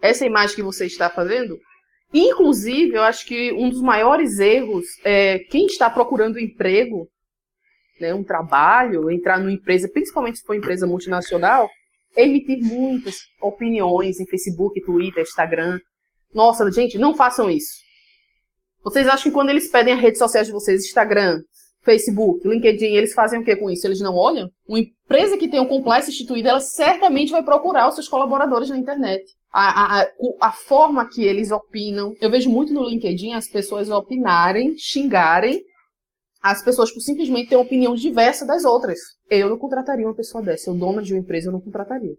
[0.00, 1.58] Essa imagem que você está fazendo
[2.12, 7.08] Inclusive, eu acho que um dos maiores erros é quem está procurando emprego,
[8.00, 11.68] né, um trabalho, entrar numa empresa, principalmente se for empresa multinacional,
[12.16, 15.78] é emitir muitas opiniões em Facebook, Twitter, Instagram.
[16.34, 17.78] Nossa, gente, não façam isso.
[18.82, 21.40] Vocês acham que quando eles pedem as redes sociais de vocês, Instagram,
[21.82, 23.86] Facebook, LinkedIn, eles fazem o que com isso?
[23.86, 24.50] Eles não olham?
[24.66, 28.78] Uma empresa que tem um compliance instituído, ela certamente vai procurar os seus colaboradores na
[28.78, 29.22] internet.
[29.52, 30.06] A, a,
[30.40, 32.14] a, forma que eles opinam.
[32.20, 35.64] Eu vejo muito no LinkedIn as pessoas opinarem, xingarem
[36.40, 38.98] as pessoas por simplesmente ter uma opinião diversa das outras.
[39.28, 40.70] Eu não contrataria uma pessoa dessa.
[40.70, 42.14] Eu, dona de uma empresa, eu não contrataria.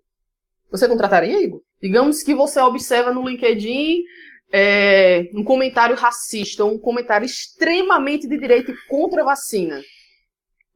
[0.70, 1.62] Você contrataria, Igor?
[1.82, 4.04] Digamos que você observa no LinkedIn
[4.52, 9.82] é, um comentário racista ou um comentário extremamente de direita contra a vacina.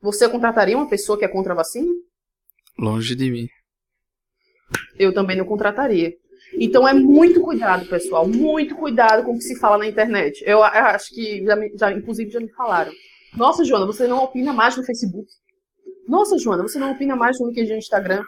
[0.02, 1.91] Você contrataria uma pessoa que é contra a vacina?
[2.78, 3.48] Longe de mim.
[4.98, 6.13] Eu também não contrataria.
[6.60, 8.28] Então é muito cuidado, pessoal.
[8.28, 10.44] Muito cuidado com o que se fala na internet.
[10.46, 12.91] Eu, eu acho que, já, já, inclusive, já me falaram.
[13.36, 15.28] Nossa, Joana, você não opina mais no Facebook.
[16.08, 18.24] Nossa, Joana, você não opina mais no LinkedIn e no Instagram.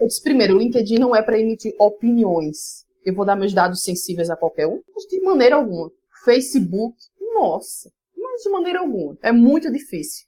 [0.00, 2.86] Eu disse, primeiro, o LinkedIn não é para emitir opiniões.
[3.04, 4.80] Eu vou dar meus dados sensíveis a qualquer um?
[5.08, 5.90] De maneira alguma.
[6.24, 6.96] Facebook,
[7.34, 9.16] nossa, mas de maneira alguma.
[9.22, 10.26] É muito difícil.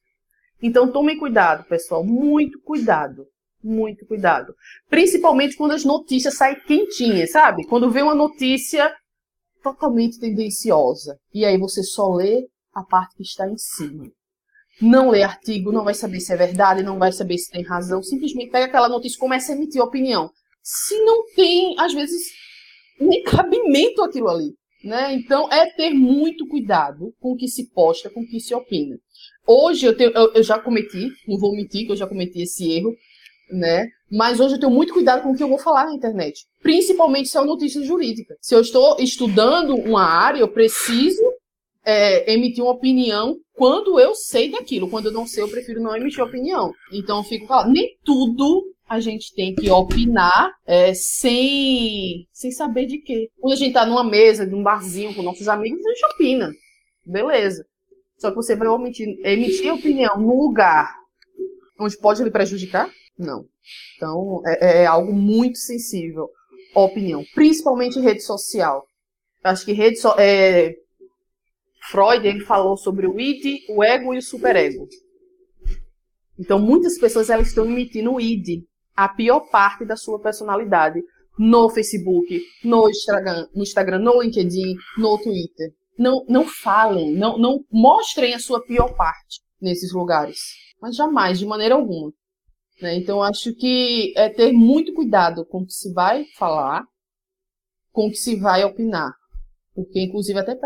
[0.62, 2.04] Então tomem cuidado, pessoal.
[2.04, 3.26] Muito cuidado.
[3.62, 4.54] Muito cuidado.
[4.88, 7.66] Principalmente quando as notícias saem quentinhas, sabe?
[7.66, 8.94] Quando vê uma notícia
[9.62, 11.18] totalmente tendenciosa.
[11.34, 14.10] E aí você só lê a parte que está em cima
[14.80, 18.02] não lê artigo, não vai saber se é verdade, não vai saber se tem razão,
[18.02, 20.30] simplesmente pega aquela notícia e começa a emitir opinião.
[20.62, 22.22] Se não tem, às vezes,
[22.98, 24.54] nem cabimento aquilo ali.
[24.82, 25.12] Né?
[25.14, 28.96] Então, é ter muito cuidado com o que se posta, com o que se opina.
[29.46, 32.70] Hoje eu, tenho, eu, eu já cometi, não vou mentir que eu já cometi esse
[32.72, 32.94] erro,
[33.50, 33.88] né?
[34.10, 36.44] Mas hoje eu tenho muito cuidado com o que eu vou falar na internet.
[36.62, 38.34] Principalmente se é uma notícia jurídica.
[38.40, 41.22] Se eu estou estudando uma área, eu preciso
[41.84, 44.88] é, emitir uma opinião quando eu sei daquilo.
[44.88, 46.72] Quando eu não sei, eu prefiro não emitir opinião.
[46.92, 52.86] Então eu fico falando, nem tudo a gente tem que opinar é, sem, sem saber
[52.86, 53.28] de quê.
[53.38, 56.50] Quando a gente tá numa mesa, num barzinho com nossos amigos, a gente opina.
[57.06, 57.64] Beleza.
[58.18, 60.92] Só que você vai emitir, emitir opinião num lugar
[61.78, 62.90] onde pode lhe prejudicar?
[63.20, 63.44] Não.
[63.96, 66.28] Então, é, é algo muito sensível.
[66.74, 67.22] Opinião.
[67.34, 68.86] Principalmente rede social.
[69.44, 70.74] Acho que rede so é,
[71.90, 74.88] Freud ele falou sobre o id, o ego e o superego.
[76.38, 78.64] Então, muitas pessoas elas estão emitindo o id,
[78.96, 81.02] a pior parte da sua personalidade,
[81.38, 85.74] no Facebook, no Instagram, no, Instagram, no LinkedIn, no Twitter.
[85.98, 90.38] Não, não falem, não, não mostrem a sua pior parte nesses lugares,
[90.80, 92.12] mas jamais, de maneira alguma.
[92.80, 92.96] Né?
[92.96, 96.84] Então, acho que é ter muito cuidado com o que se vai falar,
[97.92, 99.12] com o que se vai opinar.
[99.74, 100.56] Porque, inclusive, até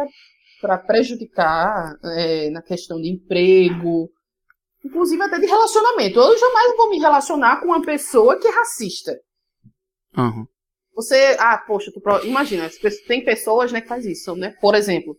[0.60, 4.10] para prejudicar é, na questão de emprego,
[4.84, 6.18] inclusive até de relacionamento.
[6.18, 9.18] Eu jamais vou me relacionar com uma pessoa que é racista.
[10.16, 10.46] Uhum.
[10.94, 12.70] Você, ah, poxa, tu, imagina,
[13.06, 14.54] tem pessoas né, que faz isso, né?
[14.60, 15.18] Por exemplo,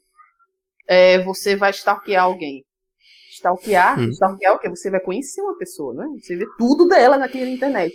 [0.88, 2.65] é, você vai stalkear alguém.
[3.46, 4.10] Stalkear, hum.
[4.10, 4.70] stalkear é o quê?
[4.70, 6.06] Você vai conhecer uma pessoa, né?
[6.20, 7.94] Você vê tudo dela naquela internet.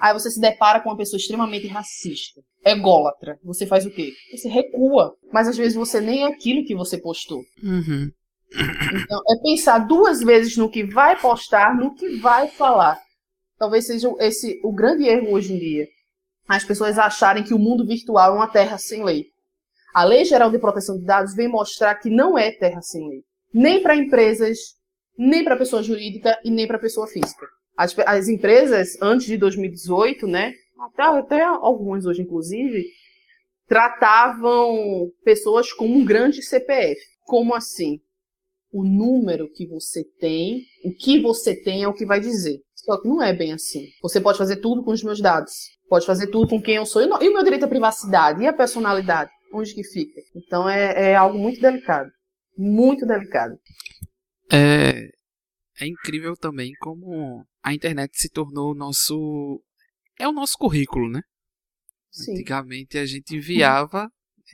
[0.00, 3.38] Aí você se depara com uma pessoa extremamente racista, ególatra.
[3.44, 4.12] Você faz o quê?
[4.32, 5.14] Você recua.
[5.32, 7.40] Mas às vezes você nem é aquilo que você postou.
[7.62, 8.10] Uhum.
[8.50, 12.98] Então, é pensar duas vezes no que vai postar, no que vai falar.
[13.58, 15.86] Talvez seja esse o grande erro hoje em dia.
[16.48, 19.26] As pessoas acharem que o mundo virtual é uma terra sem lei.
[19.94, 23.22] A Lei Geral de Proteção de Dados vem mostrar que não é terra sem lei.
[23.52, 24.58] Nem para empresas,
[25.16, 27.46] nem para pessoa jurídica e nem para pessoa física.
[27.76, 32.84] As, as empresas, antes de 2018, né, até, até algumas hoje, inclusive,
[33.66, 37.00] tratavam pessoas como um grande CPF.
[37.24, 38.00] Como assim?
[38.72, 42.60] O número que você tem, o que você tem é o que vai dizer.
[42.74, 43.86] Só que não é bem assim.
[44.02, 45.52] Você pode fazer tudo com os meus dados.
[45.88, 47.02] Pode fazer tudo com quem eu sou.
[47.02, 48.42] E o meu direito à privacidade?
[48.42, 49.30] E a personalidade?
[49.52, 50.20] Onde que fica?
[50.34, 52.10] Então é, é algo muito delicado.
[52.58, 53.56] Muito delicado.
[54.52, 55.08] É,
[55.80, 59.62] é incrível também como a internet se tornou o nosso.
[60.18, 61.22] É o nosso currículo, né?
[62.10, 62.32] Sim.
[62.32, 64.10] Antigamente a gente enviava.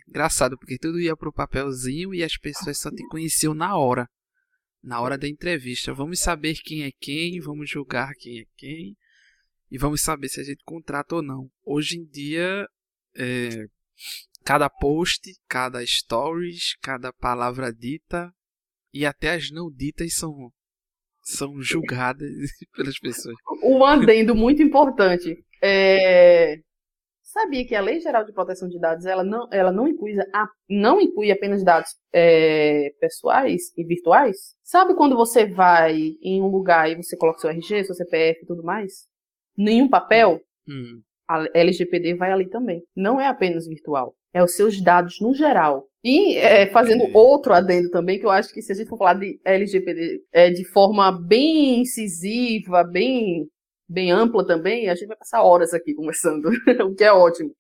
[0.07, 4.07] Engraçado, porque tudo ia pro papelzinho e as pessoas só te conheciam na hora.
[4.83, 5.95] Na hora da entrevista.
[5.95, 8.95] Vamos saber quem é quem, vamos julgar quem é quem.
[9.71, 11.51] E vamos saber se a gente contrata ou não.
[11.64, 12.69] Hoje em dia,
[13.17, 13.67] é,
[14.44, 18.30] cada post, cada stories, cada palavra dita
[18.92, 20.50] e até as não ditas são
[21.24, 22.28] são julgadas
[22.76, 23.35] pelas pessoas.
[23.62, 25.42] Um adendo muito importante.
[25.62, 26.59] É...
[27.22, 30.46] Sabia que a Lei Geral de Proteção de Dados ela não, ela não, inclui, a,
[30.68, 34.54] não inclui apenas dados é, pessoais e virtuais?
[34.62, 38.46] Sabe quando você vai em um lugar e você coloca seu RG, seu CPF e
[38.46, 39.09] tudo mais?
[39.57, 40.40] Nenhum papel?
[40.68, 41.02] Hum.
[41.28, 42.82] A LGPD vai ali também.
[42.94, 44.14] Não é apenas virtual.
[44.32, 45.87] É os seus dados no geral.
[46.02, 49.14] E é, fazendo outro adendo também, que eu acho que se a gente for falar
[49.14, 53.48] de LGPD é, de forma bem incisiva, bem,
[53.88, 56.50] bem ampla também, a gente vai passar horas aqui conversando,
[56.84, 57.54] o que é ótimo.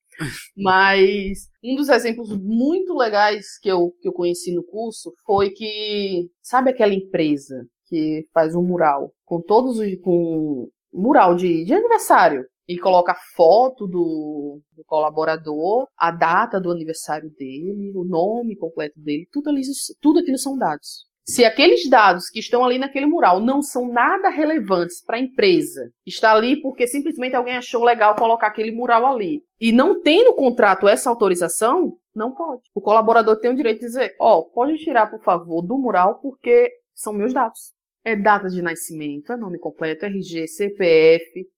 [0.56, 6.28] Mas um dos exemplos muito legais que eu, que eu conheci no curso foi que,
[6.42, 9.96] sabe aquela empresa que faz um mural com todos os.
[10.02, 12.44] com mural de, de aniversário?
[12.66, 19.28] E coloca foto do, do, colaborador, a data do aniversário dele, o nome completo dele,
[19.30, 19.62] tudo, ali,
[20.00, 21.06] tudo aquilo são dados.
[21.26, 25.90] Se aqueles dados que estão ali naquele mural não são nada relevantes para a empresa,
[26.06, 30.34] está ali porque simplesmente alguém achou legal colocar aquele mural ali, e não tem no
[30.34, 32.62] contrato essa autorização, não pode.
[32.74, 36.20] O colaborador tem o direito de dizer: Ó, oh, pode tirar, por favor, do mural
[36.20, 37.72] porque são meus dados.
[38.04, 41.48] É data de nascimento, é nome completo, RG, CPF.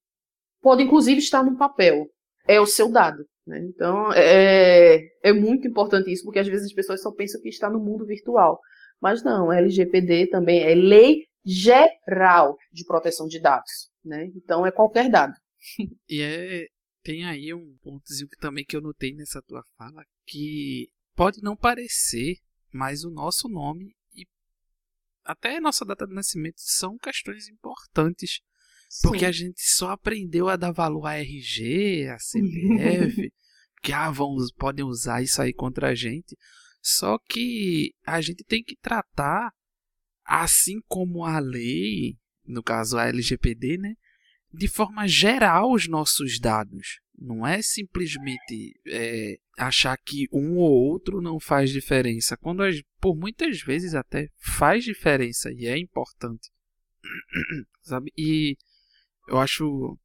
[0.67, 2.09] Pode inclusive estar no papel.
[2.45, 3.25] É o seu dado.
[3.47, 3.57] Né?
[3.69, 7.69] Então, é, é muito importante isso, porque às vezes as pessoas só pensam que está
[7.69, 8.59] no mundo virtual.
[9.01, 14.29] Mas não, LGPD também é Lei Geral de Proteção de Dados, né?
[14.35, 15.31] Então é qualquer dado.
[16.09, 16.67] E é,
[17.01, 21.55] tem aí um pontozinho que também que eu notei nessa tua fala, que pode não
[21.55, 22.35] parecer,
[22.73, 24.25] mas o nosso nome e
[25.23, 28.41] até a nossa data de nascimento são questões importantes.
[28.89, 29.07] Sim.
[29.09, 33.31] Porque a gente só aprendeu a dar valor a RG, a CPF,
[33.83, 36.37] que ah, vão, podem usar isso aí contra a gente.
[36.81, 39.51] Só que a gente tem que tratar,
[40.25, 43.95] assim como a lei, no caso a LGPD, né,
[44.53, 47.01] de forma geral os nossos dados.
[47.19, 52.37] Não é simplesmente é, achar que um ou outro não faz diferença.
[52.37, 52.63] Quando
[53.01, 56.49] por muitas vezes até faz diferença e é importante.
[57.81, 58.11] Sabe?
[58.15, 58.55] E
[59.27, 59.97] eu acho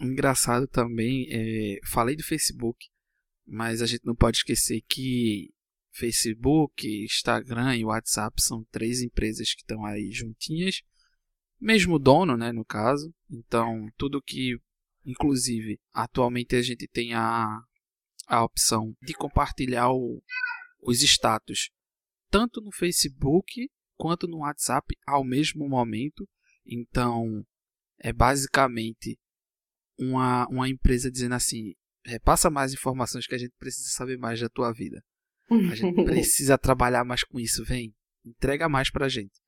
[0.00, 1.26] engraçado também.
[1.30, 2.86] É, falei do Facebook,
[3.46, 5.52] mas a gente não pode esquecer que
[5.92, 10.82] Facebook, Instagram e WhatsApp são três empresas que estão aí juntinhas,
[11.60, 13.12] mesmo dono, né, no caso.
[13.28, 14.56] Então, tudo que,
[15.04, 17.60] inclusive, atualmente a gente tem a,
[18.26, 20.22] a opção de compartilhar o,
[20.80, 21.70] os status
[22.30, 26.26] tanto no Facebook quanto no WhatsApp ao mesmo momento.
[26.64, 27.44] Então,
[28.00, 29.18] é basicamente
[29.98, 34.48] uma, uma empresa dizendo assim: repassa mais informações que a gente precisa saber mais da
[34.48, 35.02] tua vida.
[35.50, 37.94] A gente precisa trabalhar mais com isso, vem.
[38.24, 39.40] Entrega mais pra gente.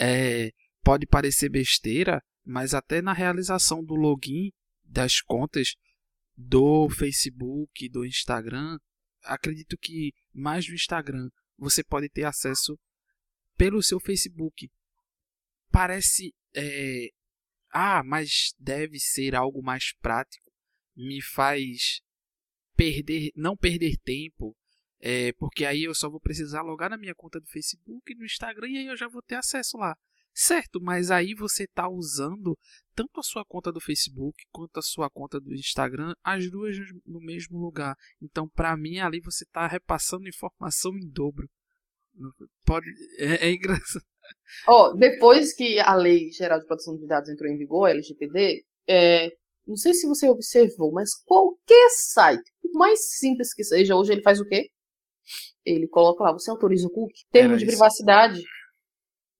[0.00, 4.52] É, pode parecer besteira, mas até na realização do login
[4.84, 5.74] das contas
[6.36, 8.78] do Facebook, do Instagram,
[9.24, 12.78] acredito que mais do Instagram você pode ter acesso
[13.56, 14.70] pelo seu Facebook.
[15.70, 16.34] Parece.
[16.54, 17.08] É,
[17.70, 20.50] ah, mas deve ser algo mais prático.
[20.96, 22.00] Me faz
[22.76, 24.56] perder, não perder tempo
[25.00, 28.24] é, porque aí eu só vou precisar logar na minha conta do Facebook e no
[28.24, 29.96] Instagram e aí eu já vou ter acesso lá.
[30.34, 32.56] Certo, mas aí você está usando
[32.94, 37.20] tanto a sua conta do Facebook quanto a sua conta do Instagram, as duas no
[37.20, 37.96] mesmo lugar.
[38.20, 41.48] Então, para mim, ali você está repassando informação em dobro.
[42.64, 42.86] Pode,
[43.18, 44.04] é, é engraçado.
[44.66, 48.64] Oh, depois que a Lei Geral de Proteção de Dados entrou em vigor, a LGPD,
[48.88, 49.30] é,
[49.66, 54.22] não sei se você observou, mas qualquer site, por mais simples que seja, hoje ele
[54.22, 54.68] faz o quê?
[55.64, 57.24] ele coloca lá, você autoriza o cookie?
[57.30, 58.42] Termo de privacidade.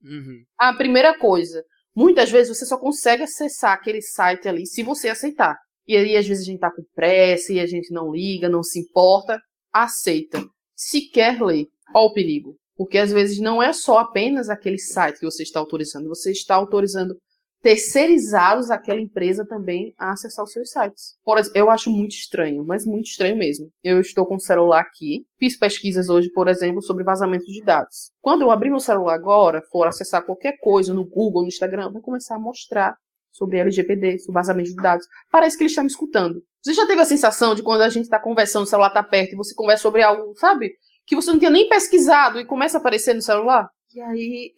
[0.03, 0.45] Uhum.
[0.59, 5.57] A primeira coisa, muitas vezes você só consegue acessar aquele site ali se você aceitar.
[5.87, 8.63] E aí, às vezes, a gente tá com pressa e a gente não liga, não
[8.63, 9.41] se importa,
[9.73, 10.45] aceita.
[10.77, 12.57] Se quer ler, olha o perigo.
[12.79, 16.55] Porque às vezes não é só apenas aquele site que você está autorizando, você está
[16.55, 17.17] autorizando
[17.61, 21.17] terceirizados aquela empresa também a acessar os seus sites.
[21.25, 23.69] Por exemplo, eu acho muito estranho, mas muito estranho mesmo.
[23.83, 28.13] Eu estou com o celular aqui, fiz pesquisas hoje, por exemplo, sobre vazamento de dados.
[28.21, 32.01] Quando eu abrir meu celular agora, for acessar qualquer coisa no Google, no Instagram, vai
[32.01, 32.97] começar a mostrar
[33.33, 35.07] sobre LGPD, sobre vazamento de dados.
[35.31, 36.41] Parece que ele está me escutando.
[36.63, 39.33] Você já teve a sensação de quando a gente está conversando, o celular está perto
[39.33, 40.73] e você conversa sobre algo, sabe?
[41.09, 43.67] Que você não tinha nem pesquisado e começa a aparecer no celular?
[43.95, 44.53] E aí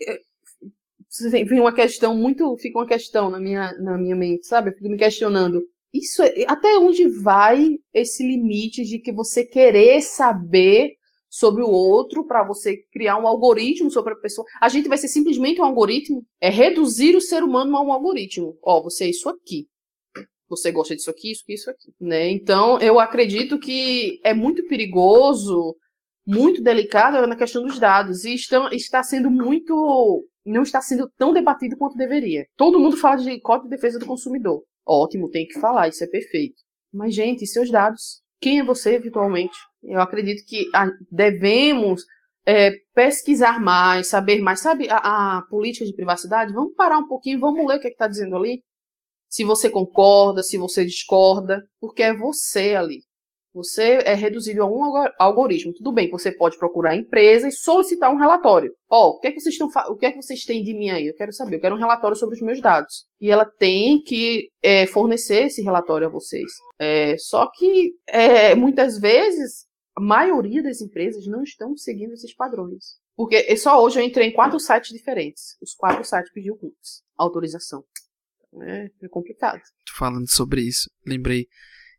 [1.47, 4.71] vem uma questão muito, fica uma questão na minha, na minha mente, sabe?
[4.71, 5.63] Eu fico me questionando.
[5.95, 10.95] Isso é, até onde vai esse limite de que você querer saber
[11.29, 14.45] sobre o outro para você criar um algoritmo sobre a pessoa?
[14.61, 16.25] A gente vai ser simplesmente um algoritmo?
[16.41, 18.57] É reduzir o ser humano a um algoritmo.
[18.61, 19.69] Ó, você é isso aqui.
[20.49, 22.29] Você gosta disso aqui, isso aqui, isso aqui, né?
[22.29, 25.77] Então, eu acredito que é muito perigoso,
[26.31, 31.33] muito delicado na questão dos dados e estão, está sendo muito não está sendo tão
[31.33, 32.47] debatido quanto deveria.
[32.57, 34.63] Todo mundo fala de Código de Defesa do Consumidor.
[34.87, 36.57] Ótimo, tem que falar, isso é perfeito.
[36.93, 38.23] Mas, gente, seus dados?
[38.41, 39.57] Quem é você virtualmente?
[39.83, 40.67] Eu acredito que
[41.11, 42.05] devemos
[42.47, 44.61] é, pesquisar mais, saber mais.
[44.61, 46.53] Sabe a, a, política de privacidade?
[46.53, 48.63] Vamos parar um pouquinho, vamos ler o que é está dizendo ali.
[49.29, 53.03] Se você concorda, se você discorda, porque é você ali.
[53.53, 54.81] Você é reduzido a um
[55.19, 55.73] algoritmo.
[55.73, 58.73] Tudo bem, você pode procurar a empresa e solicitar um relatório.
[58.89, 60.73] Ó, oh, o que é que vocês estão o que é que vocês têm de
[60.73, 61.07] mim aí?
[61.07, 63.07] Eu quero saber, eu quero um relatório sobre os meus dados.
[63.21, 66.51] E ela tem que é, fornecer esse relatório a vocês.
[66.79, 73.01] É, só que é, muitas vezes a maioria das empresas não estão seguindo esses padrões.
[73.17, 75.57] Porque só hoje eu entrei em quatro sites diferentes.
[75.61, 77.85] Os quatro sites pediu cookies, autorização.
[78.63, 79.61] É, é complicado.
[79.97, 81.47] Falando sobre isso, lembrei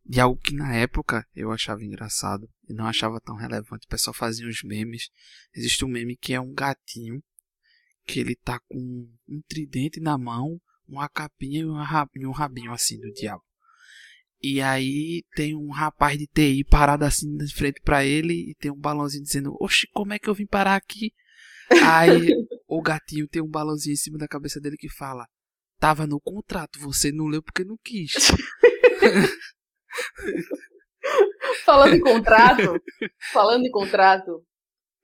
[0.05, 3.85] de algo que na época eu achava engraçado e não achava tão relevante.
[3.85, 5.09] O pessoal fazia uns memes.
[5.55, 7.23] Existe um meme que é um gatinho
[8.05, 11.65] que ele tá com um tridente na mão, uma capinha e
[12.25, 13.43] um rabinho assim do diabo.
[14.41, 18.71] E aí tem um rapaz de TI parado assim de frente para ele e tem
[18.71, 21.13] um balãozinho dizendo: "Oxe, como é que eu vim parar aqui?"
[21.85, 22.33] Aí
[22.67, 25.27] o gatinho tem um balãozinho em cima da cabeça dele que fala:
[25.79, 28.13] "Tava no contrato, você não leu porque não quis."
[31.65, 32.81] falando em contrato,
[33.31, 34.43] falando em contrato,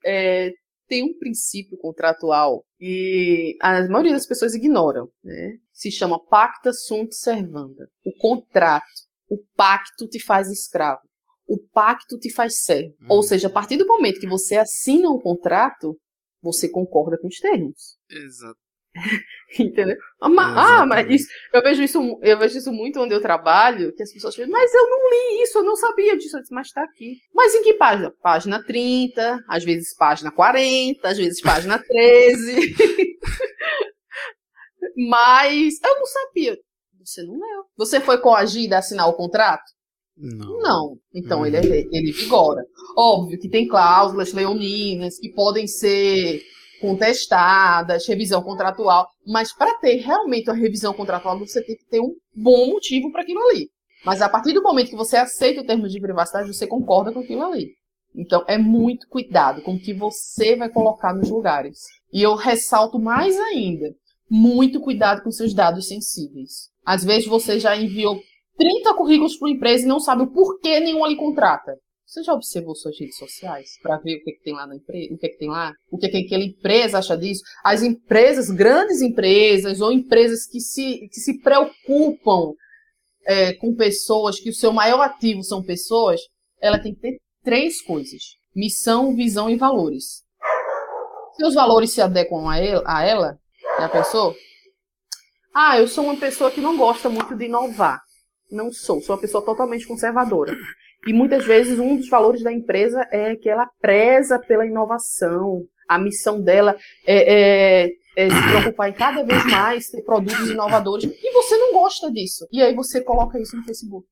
[0.04, 0.52] é,
[0.88, 5.58] tem um princípio contratual e a maioria das pessoas ignoram, né?
[5.72, 7.88] Se chama pacta sunt servanda.
[8.04, 8.86] O contrato,
[9.28, 11.02] o pacto te faz escravo.
[11.46, 12.94] O pacto te faz servo.
[13.02, 13.06] Hum.
[13.10, 15.98] Ou seja, a partir do momento que você assina um contrato,
[16.42, 17.98] você concorda com os termos.
[18.10, 18.58] Exato.
[19.58, 19.96] Entendeu?
[20.20, 24.12] Ah, mas isso, eu vejo isso, eu vejo isso muito onde eu trabalho, que as
[24.12, 26.82] pessoas falam, mas eu não li isso, eu não sabia disso, eu disse, mas tá
[26.82, 27.18] aqui.
[27.32, 28.12] Mas em que página?
[28.22, 32.74] Página 30, às vezes página 40, às vezes página 13.
[35.08, 36.58] mas eu não sabia.
[37.00, 37.64] Você não leu.
[37.76, 39.64] Você foi coagida a assinar o contrato?
[40.16, 40.58] Não.
[40.58, 40.98] Não.
[41.14, 42.62] Então ele, é, ele vigora.
[42.96, 46.42] Óbvio que tem cláusulas leoninas que podem ser
[46.80, 52.14] contestadas, revisão contratual, mas para ter realmente uma revisão contratual, você tem que ter um
[52.34, 53.68] bom motivo para aquilo ali.
[54.04, 57.20] Mas a partir do momento que você aceita o termo de privacidade, você concorda com
[57.20, 57.72] aquilo ali.
[58.14, 61.80] Então é muito cuidado com o que você vai colocar nos lugares.
[62.12, 63.94] E eu ressalto mais ainda,
[64.30, 66.70] muito cuidado com seus dados sensíveis.
[66.84, 68.18] Às vezes você já enviou
[68.56, 71.76] 30 currículos para uma empresa e não sabe o porquê nenhum ali contrata.
[72.08, 74.74] Você já observou suas redes sociais para ver o que, é que, tem lá na
[74.74, 77.42] empresa, o que, é que tem lá, o que, é que aquela empresa acha disso?
[77.62, 82.54] As empresas, grandes empresas ou empresas que se, que se preocupam
[83.26, 86.18] é, com pessoas, que o seu maior ativo são pessoas,
[86.62, 88.22] ela tem que ter três coisas:
[88.56, 90.22] missão, visão e valores.
[91.36, 93.38] Se os valores se adequam a, ele, a ela,
[93.92, 94.34] pensou?
[95.54, 98.00] Ah, eu sou uma pessoa que não gosta muito de inovar.
[98.50, 100.56] Não sou, sou uma pessoa totalmente conservadora.
[101.08, 105.64] E muitas vezes um dos valores da empresa é que ela preza pela inovação.
[105.88, 111.10] A missão dela é, é, é se preocupar em cada vez mais ter produtos inovadores.
[111.10, 112.46] E você não gosta disso.
[112.52, 114.06] E aí você coloca isso no Facebook.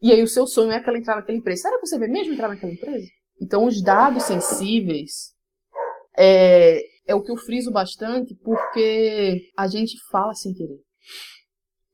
[0.00, 1.60] E aí o seu sonho é aquela entrar naquela empresa.
[1.60, 3.06] Será que você vai mesmo entrar naquela empresa?
[3.38, 5.34] Então os dados sensíveis
[6.16, 10.80] é, é o que eu friso bastante porque a gente fala sem querer.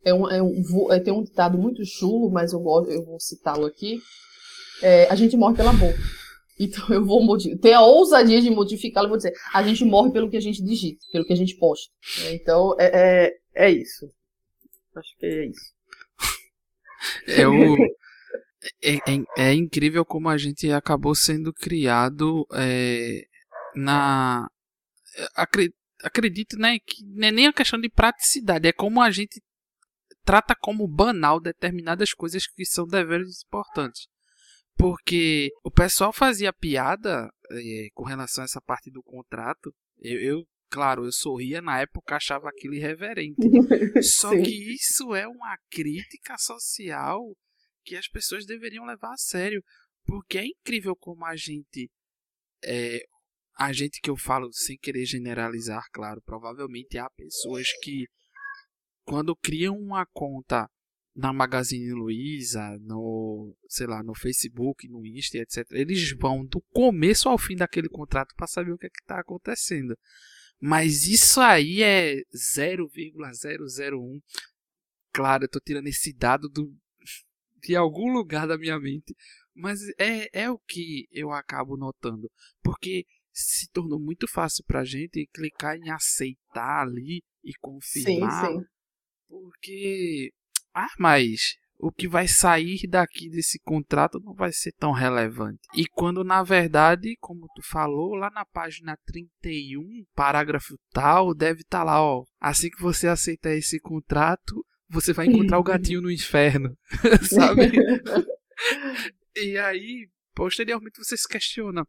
[0.05, 3.21] É um, é um, é, tem um ditado muito chulo, mas eu, vou, eu vou
[3.21, 4.01] citá-lo aqui.
[4.83, 5.99] É, a gente morre pela boca.
[6.59, 7.23] Então eu vou
[7.61, 10.63] ter a ousadia de modificá-lo e vou dizer: a gente morre pelo que a gente
[10.63, 11.93] digita, pelo que a gente posta.
[12.25, 14.11] É, então é, é, é isso.
[14.97, 15.79] Acho que é isso.
[17.29, 17.77] É, o,
[18.83, 18.99] é,
[19.37, 22.45] é, incrível como a gente acabou sendo criado
[23.77, 24.49] na.
[25.37, 29.41] Acredito, acredito né, que não é nem a questão de praticidade, é como a gente
[30.29, 34.09] trata como banal determinadas coisas que são deveres importantes.
[34.77, 39.75] Porque o pessoal fazia piada é, com relação a essa parte do contrato.
[39.99, 43.41] Eu, eu, claro, eu sorria na época, achava aquilo irreverente.
[44.03, 47.19] Só que isso é uma crítica social
[47.83, 49.63] que as pessoas deveriam levar a sério.
[50.05, 51.91] Porque é incrível como a gente.
[52.63, 53.01] É,
[53.59, 58.05] a gente que eu falo sem querer generalizar, claro, provavelmente há pessoas que
[59.09, 60.71] quando criam uma conta
[61.17, 65.67] na Magazine Luiza, no, sei lá, no Facebook, no Insta, etc.
[65.71, 69.97] Eles vão do começo ao fim daquele contrato para saber o que é está acontecendo.
[70.61, 74.21] Mas isso aí é 0,001.
[75.11, 76.71] Claro, eu estou tirando esse dado do,
[77.63, 79.17] de algum lugar da minha mente.
[79.55, 82.31] Mas é, é o que eu acabo notando.
[82.63, 88.47] Porque se tornou muito fácil para a gente clicar em aceitar ali e confirmar.
[88.47, 88.67] Sim, sim.
[89.29, 90.33] Porque.
[90.75, 95.61] Ah, mas o que vai sair daqui desse contrato não vai ser tão relevante.
[95.75, 101.79] E quando na verdade, como tu falou, lá na página 31, parágrafo tal, deve estar
[101.79, 106.11] tá lá, ó, assim que você aceita esse contrato, você vai encontrar o gatinho no
[106.11, 106.77] inferno,
[107.31, 107.71] sabe?
[109.37, 111.87] E aí, posteriormente, você se questiona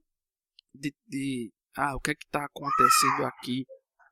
[0.73, 3.65] de, de ah, o que é que está acontecendo aqui?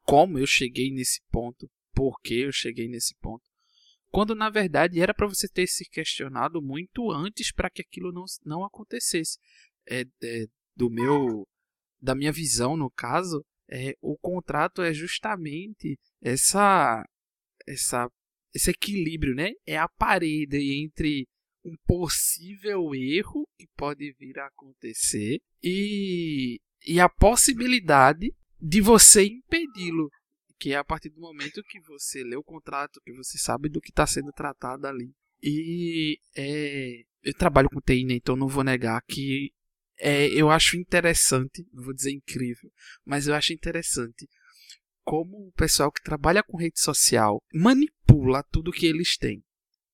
[0.04, 1.70] Como eu cheguei nesse ponto?
[1.98, 3.44] Por que eu cheguei nesse ponto?
[4.12, 8.24] Quando na verdade era para você ter se questionado muito antes para que aquilo não,
[8.46, 9.40] não acontecesse.
[9.90, 10.46] É, é,
[10.76, 11.48] do meu
[12.00, 17.04] da minha visão no caso, é, o contrato é justamente essa
[17.66, 18.08] essa
[18.54, 19.50] esse equilíbrio, né?
[19.66, 21.28] É a parede entre
[21.66, 28.32] um possível erro que pode vir a acontecer e, e a possibilidade
[28.62, 30.10] de você impedi-lo,
[30.60, 33.82] que é a partir do momento que você lê o contrato, que você sabe do
[33.82, 35.12] que está sendo tratado ali.
[35.42, 39.52] E é, eu trabalho com TI, né, então não vou negar que
[40.00, 42.72] é, eu acho interessante, não vou dizer incrível,
[43.06, 44.28] mas eu acho interessante
[45.04, 49.42] como o pessoal que trabalha com rede social manipula tudo que eles têm.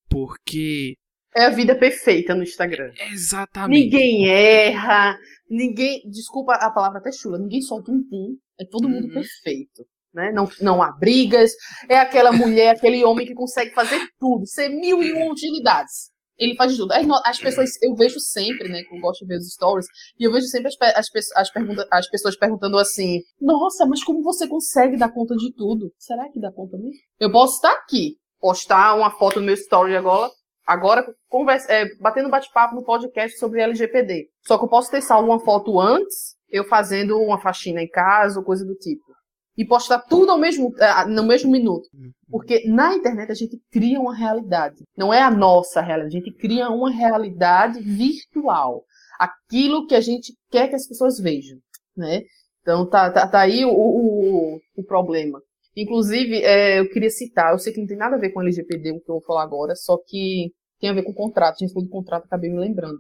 [0.10, 0.96] Porque.
[1.36, 2.92] É a vida perfeita no Instagram.
[3.12, 3.84] Exatamente.
[3.84, 5.18] Ninguém erra,
[5.50, 6.02] ninguém.
[6.10, 8.38] Desculpa a palavra até chula, ninguém solta um pum.
[8.60, 9.14] É todo mundo uhum.
[9.14, 9.88] perfeito.
[10.14, 10.32] Né?
[10.32, 11.52] Não, não há brigas.
[11.90, 16.14] É aquela mulher, aquele homem que consegue fazer tudo, ser mil e uma utilidades.
[16.38, 16.92] Ele faz tudo.
[17.26, 18.82] As pessoas, eu vejo sempre, né?
[18.84, 19.86] Que eu gosto de ver os stories,
[20.20, 24.24] e eu vejo sempre as, as, as, pergunta, as pessoas perguntando assim: Nossa, mas como
[24.24, 25.92] você consegue dar conta de tudo?
[25.98, 27.00] Será que dá conta mesmo?
[27.20, 30.32] Eu posso estar aqui, postar uma foto no meu story agora,
[30.66, 34.28] agora conversa, é, batendo bate-papo no podcast sobre LGPD.
[34.42, 38.40] Só que eu posso ter salvo uma foto antes, eu fazendo uma faxina em casa
[38.40, 39.14] ou coisa do tipo
[39.58, 41.88] e postar tudo ao mesmo, é, no mesmo minuto.
[41.94, 42.12] Uhum.
[42.30, 44.84] Porque na internet a gente cria uma realidade.
[44.98, 48.84] Não é a nossa realidade, a gente cria uma realidade virtual.
[49.20, 51.58] Aquilo que a gente quer que as pessoas vejam.
[51.96, 52.24] Né?
[52.62, 55.40] Então tá, tá, tá aí o, o, o, problema.
[55.76, 58.92] Inclusive, é, eu queria citar, eu sei que não tem nada a ver com LGPD,
[58.92, 61.56] o que eu vou falar agora, só que tem a ver com contrato.
[61.56, 63.00] A gente falou de contrato, acabei me lembrando.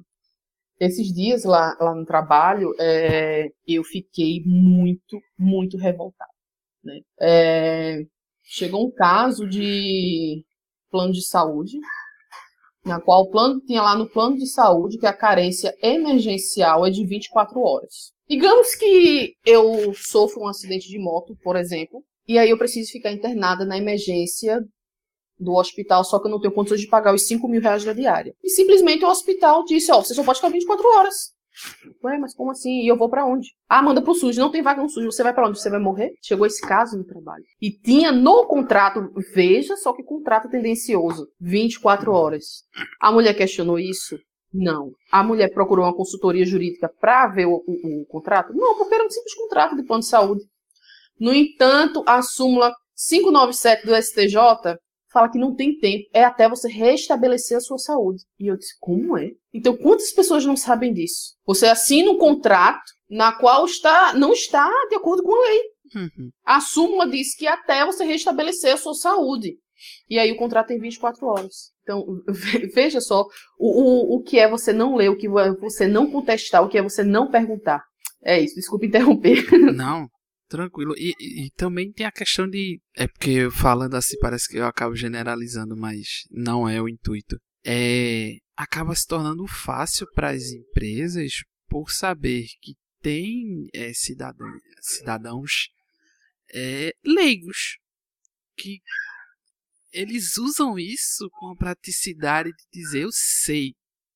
[0.79, 6.32] Esses dias lá, lá no trabalho, é, eu fiquei muito, muito revoltada.
[6.83, 6.99] Né?
[7.21, 7.99] É,
[8.43, 10.43] chegou um caso de
[10.91, 11.77] plano de saúde,
[12.85, 16.89] na qual o plano tinha lá no plano de saúde que a carência emergencial é
[16.89, 18.11] de 24 horas.
[18.27, 23.11] Digamos que eu sofro um acidente de moto, por exemplo, e aí eu preciso ficar
[23.11, 24.59] internada na emergência
[25.39, 27.93] do hospital, só que eu não tenho condições de pagar os 5 mil reais da
[27.93, 28.33] diária.
[28.41, 31.33] E simplesmente o hospital disse, ó, oh, você só pode ficar 24 horas.
[32.03, 32.81] Ué, mas como assim?
[32.81, 33.49] E eu vou para onde?
[33.69, 34.37] Ah, manda pro SUS.
[34.37, 35.05] Não tem vaga no SUS.
[35.05, 35.59] Você vai para onde?
[35.59, 36.13] Você vai morrer?
[36.21, 37.43] Chegou esse caso no trabalho.
[37.61, 42.63] E tinha no contrato, veja só que contrato tendencioso, 24 horas.
[42.99, 44.17] A mulher questionou isso?
[44.53, 44.91] Não.
[45.11, 48.53] A mulher procurou uma consultoria jurídica para ver o, o, o, contrato?
[48.53, 50.43] Não, porque era um simples contrato de plano de saúde.
[51.19, 54.77] No entanto, a súmula 597 do STJ
[55.13, 58.23] fala que não tem tempo, é até você restabelecer a sua saúde.
[58.39, 59.29] E eu disse, como é?
[59.53, 61.35] Então, quantas pessoas não sabem disso?
[61.45, 65.61] Você assina um contrato na qual está, não está de acordo com a lei.
[65.95, 66.29] Uhum.
[66.43, 69.57] A súmula diz que até você restabelecer a sua saúde.
[70.09, 71.71] E aí o contrato tem 24 horas.
[71.83, 72.05] Então,
[72.73, 73.25] veja só
[73.59, 76.69] o, o, o que é você não ler, o que é você não contestar, o
[76.69, 77.83] que é você não perguntar.
[78.23, 79.45] É isso, desculpe interromper.
[79.73, 80.07] Não,
[80.47, 80.93] Tranquilo.
[80.97, 82.79] E, e, e, também tem a questão de.
[82.95, 87.39] É porque falando assim parece que eu acabo generalizando, mas não é o intuito.
[87.65, 88.37] É.
[88.55, 94.47] Acaba se tornando fácil para as empresas por saber que tem é, cidadão,
[94.79, 95.69] cidadãos
[96.53, 97.79] é, leigos
[98.55, 98.79] que
[99.91, 103.73] eles usam isso com a praticidade de dizer eu sei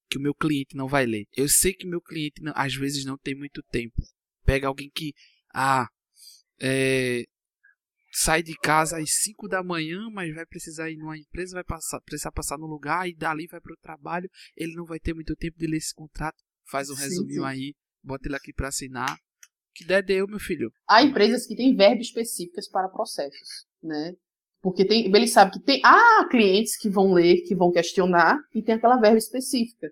[0.10, 1.26] que o meu cliente não vai ler.
[1.36, 4.02] Eu sei que meu cliente não, às vezes não tem muito tempo.
[4.46, 5.14] Pega alguém que
[5.54, 5.88] ah,
[6.60, 7.24] é,
[8.12, 12.02] sai de casa às 5 da manhã, mas vai precisar ir numa empresa, vai passar,
[12.02, 14.30] precisar passar no lugar e dali vai para o trabalho.
[14.56, 16.38] Ele não vai ter muito tempo de ler esse contrato.
[16.70, 17.48] Faz um sim, resuminho sim.
[17.48, 19.18] aí, bota ele aqui para assinar.
[19.74, 20.72] Que der deu, meu filho.
[20.90, 24.14] Há empresas que têm verbas específicas para processos, né?
[24.60, 28.64] Porque tem, ele sabe que tem há clientes que vão ler, que vão questionar e
[28.64, 29.92] tem aquela verba específica.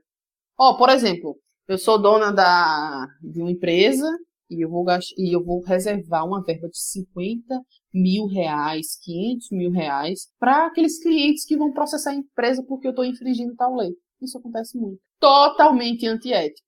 [0.57, 4.07] Ó, oh, por exemplo, eu sou dona da, de uma empresa
[4.50, 4.86] e eu vou,
[5.18, 7.62] e eu vou reservar uma verba de 50
[7.93, 12.91] mil reais, 500 mil reais, para aqueles clientes que vão processar a empresa porque eu
[12.91, 13.91] estou infringindo tal lei.
[14.22, 15.00] Isso acontece muito.
[15.20, 16.66] Totalmente antiético.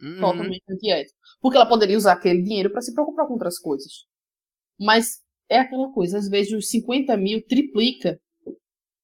[0.00, 0.20] Uhum.
[0.20, 1.18] Totalmente antiético.
[1.40, 4.04] Porque ela poderia usar aquele dinheiro para se preocupar com outras coisas.
[4.78, 8.20] Mas é aquela coisa, às vezes os 50 mil triplica.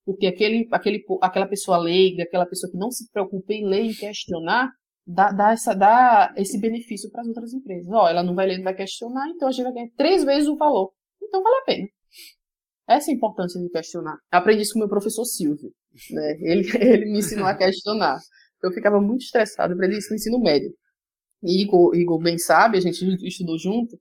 [0.04, 3.94] Porque aquele, aquele, aquela pessoa leiga, aquela pessoa que não se preocupa em ler e
[3.94, 4.70] questionar,
[5.06, 7.90] dá, dá, essa, dá esse benefício para as outras empresas.
[7.92, 10.48] Ó, ela não vai ler, não vai questionar, então a gente vai ganhar três vezes
[10.48, 10.92] o valor.
[11.22, 11.88] Então vale a pena.
[12.88, 14.18] Essa é a importância de questionar.
[14.30, 15.72] Aprendi isso com o meu professor Silvio.
[16.10, 16.38] Né?
[16.42, 18.18] Ele, ele me ensinou a questionar.
[18.62, 20.72] Eu ficava muito estressado para isso no ensino médio.
[21.42, 23.98] E Igor, Igor bem sabe, a gente estudou junto.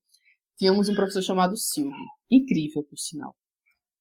[0.58, 1.96] Tínhamos um professor chamado Silvio.
[2.30, 3.36] Incrível, por sinal.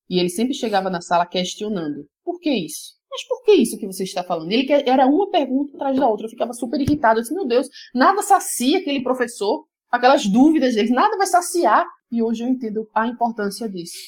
[0.08, 2.99] E ele sempre chegava na sala questionando: por que isso?
[3.10, 4.52] Mas por que isso que você está falando?
[4.52, 6.26] Ele era uma pergunta atrás da outra.
[6.26, 7.18] Eu ficava super irritado.
[7.18, 11.84] Eu disse: meu Deus, nada sacia aquele professor, aquelas dúvidas dele, nada vai saciar.
[12.10, 13.98] E hoje eu entendo a importância disso.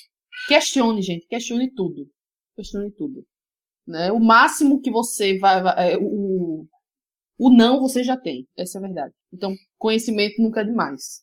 [0.47, 2.09] Questione, gente, questione tudo.
[2.55, 3.25] Questione tudo.
[3.87, 4.13] Né?
[4.13, 5.63] O máximo que você vai.
[5.63, 6.65] vai é, o,
[7.39, 8.47] o não você já tem.
[8.57, 9.15] Essa é a verdade.
[9.33, 11.23] Então, conhecimento nunca é demais.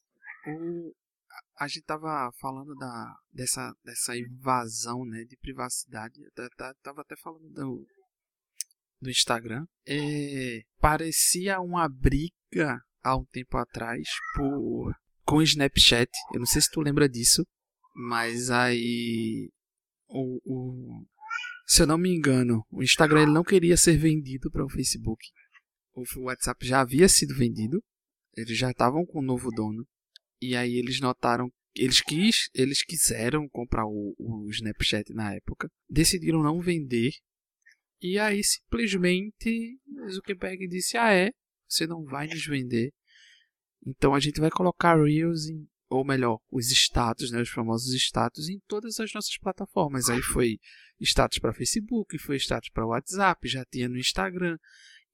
[1.59, 6.15] A gente tava falando da, dessa, dessa invasão né, de privacidade.
[6.81, 7.85] Tava até falando do,
[9.01, 9.65] do Instagram.
[9.85, 14.93] É, parecia uma briga há um tempo atrás por,
[15.25, 16.09] com o Snapchat.
[16.33, 17.45] Eu não sei se tu lembra disso.
[17.93, 19.51] Mas aí.
[20.07, 21.05] O, o,
[21.67, 25.23] se eu não me engano, o Instagram ele não queria ser vendido para o Facebook.
[25.93, 27.83] O WhatsApp já havia sido vendido.
[28.35, 29.85] Eles já estavam com o um novo dono.
[30.41, 31.51] E aí eles notaram.
[31.75, 35.69] Eles, quis, eles quiseram comprar o, o Snapchat na época.
[35.89, 37.11] Decidiram não vender.
[38.01, 39.79] E aí simplesmente
[40.09, 41.31] Zuckerberg disse: Ah, é?
[41.67, 42.91] Você não vai nos vender.
[43.85, 48.47] Então a gente vai colocar Reels em ou melhor, os status, né, os famosos status
[48.47, 50.07] em todas as nossas plataformas.
[50.07, 50.59] Aí foi
[50.99, 54.57] status para Facebook, foi status para WhatsApp, já tinha no Instagram.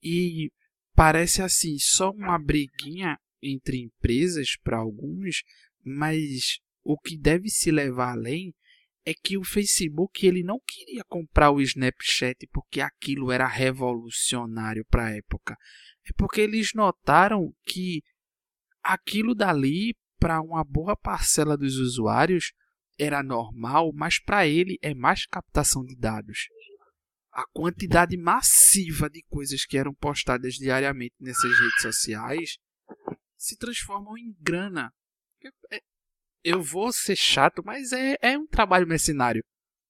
[0.03, 0.51] E
[0.93, 5.43] parece assim, só uma briguinha entre empresas para alguns,
[5.83, 8.53] mas o que deve se levar além
[9.05, 15.05] é que o Facebook ele não queria comprar o Snapchat porque aquilo era revolucionário para
[15.05, 15.55] a época.
[16.07, 18.01] É porque eles notaram que
[18.83, 22.51] aquilo dali para uma boa parcela dos usuários
[22.97, 26.47] era normal, mas para ele é mais captação de dados.
[27.31, 32.57] A quantidade massiva de coisas que eram postadas diariamente nessas redes sociais
[33.38, 34.91] se transformam em grana.
[35.71, 35.79] É,
[36.43, 39.43] eu vou ser chato, mas é, é um trabalho mercenário.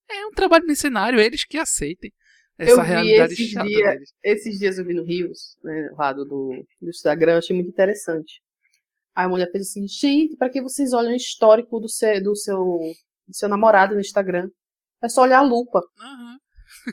[0.10, 2.12] É um trabalho mercenário, eles que aceitem
[2.58, 4.14] essa eu realidade esses chata dia, deles.
[4.24, 8.42] Esses dias eu vi no Rios, né, lado do, do Instagram, achei muito interessante.
[9.14, 12.36] Aí a mulher fez assim, gente, para que vocês olham o histórico do seu, do
[12.36, 12.58] seu,
[13.28, 14.50] do seu namorado no Instagram?
[15.04, 15.80] É só olhar a lupa.
[16.00, 16.38] Uhum.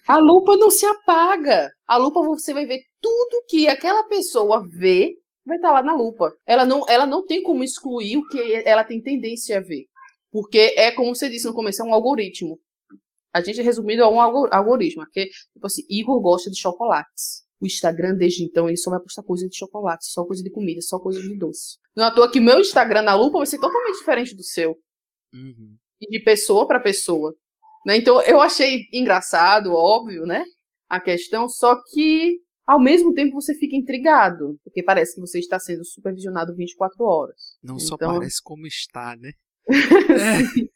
[0.06, 1.70] A lupa não se apaga.
[1.86, 5.14] A lupa você vai ver tudo que aquela pessoa vê,
[5.44, 6.34] vai estar tá lá na lupa.
[6.46, 9.86] Ela não, ela não tem como excluir o que ela tem tendência a ver.
[10.30, 12.58] Porque é como você disse no começo, é um algoritmo.
[13.34, 15.04] A gente resumido é um algoritmo.
[15.04, 17.42] Porque, tipo assim, Igor gosta de chocolates.
[17.60, 20.80] O Instagram, desde então, ele só vai postar coisa de chocolate, só coisa de comida,
[20.80, 21.78] só coisa de doce.
[21.94, 24.76] Não é à toa que meu Instagram na lupa vai ser totalmente diferente do seu.
[25.32, 25.76] Uhum.
[26.00, 27.34] E de pessoa para pessoa.
[27.86, 27.96] Né?
[27.96, 30.44] Então, eu achei engraçado, óbvio, né?
[30.88, 35.58] A questão, só que ao mesmo tempo você fica intrigado, porque parece que você está
[35.58, 37.56] sendo supervisionado 24 horas.
[37.62, 37.86] Não então...
[37.86, 39.32] só parece como está, né?
[39.68, 40.72] é.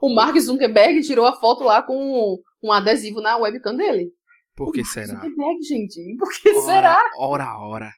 [0.00, 4.10] O Mark Zuckerberg tirou a foto lá com um adesivo na webcam dele.
[4.54, 5.06] Por que será?
[5.06, 6.16] Zuckerberg, gente.
[6.18, 7.10] Por que ora, será?
[7.18, 7.92] Ora, ora.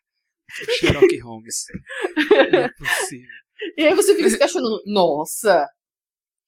[0.50, 1.66] Sherlock Holmes.
[2.52, 3.28] Não é possível.
[3.76, 5.66] E aí você fica se questionando, nossa,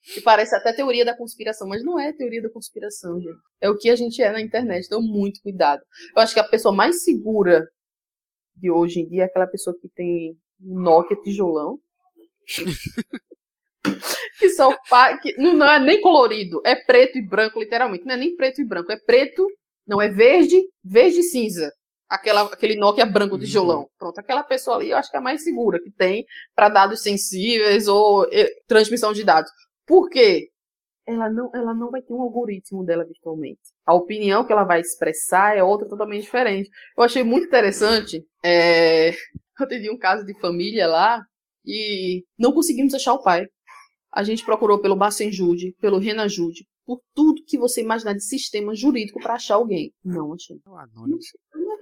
[0.03, 3.39] que parece até teoria da conspiração, mas não é teoria da conspiração, gente.
[3.61, 5.83] É o que a gente é na internet, então muito cuidado.
[6.17, 7.67] Eu acho que a pessoa mais segura
[8.57, 11.79] de hoje em dia é aquela pessoa que tem um Nokia tijolão.
[14.39, 14.77] que só
[15.23, 18.05] que não, não é nem colorido, é preto e branco, literalmente.
[18.05, 19.47] Não é nem preto e branco, é preto,
[19.87, 21.71] não é verde, verde e cinza
[22.11, 23.83] aquela, aquele Nokia branco de tijolão.
[23.83, 23.89] Uhum.
[23.97, 27.03] Pronto, aquela pessoa ali eu acho que é a mais segura que tem para dados
[27.03, 29.51] sensíveis ou e, transmissão de dados.
[29.87, 30.51] Por quê?
[31.07, 33.61] Ela não, ela não vai ter um algoritmo dela virtualmente.
[33.85, 36.71] A opinião que ela vai expressar é outra totalmente diferente.
[36.97, 38.25] Eu achei muito interessante.
[38.45, 39.11] É...
[39.61, 41.23] Eu tive um caso de família lá
[41.67, 43.47] e não conseguimos achar o pai.
[44.13, 49.21] A gente procurou pelo Bacenjude, pelo Renajude, por tudo que você imaginar de sistema jurídico
[49.21, 49.93] para achar alguém.
[50.05, 50.59] Não achei.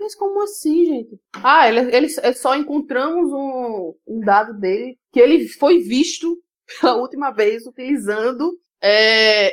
[0.00, 1.20] Mas como assim, gente?
[1.34, 6.38] Ah, ele, ele, é só encontramos um, um dado dele que ele foi visto
[6.80, 9.50] pela última vez utilizando é,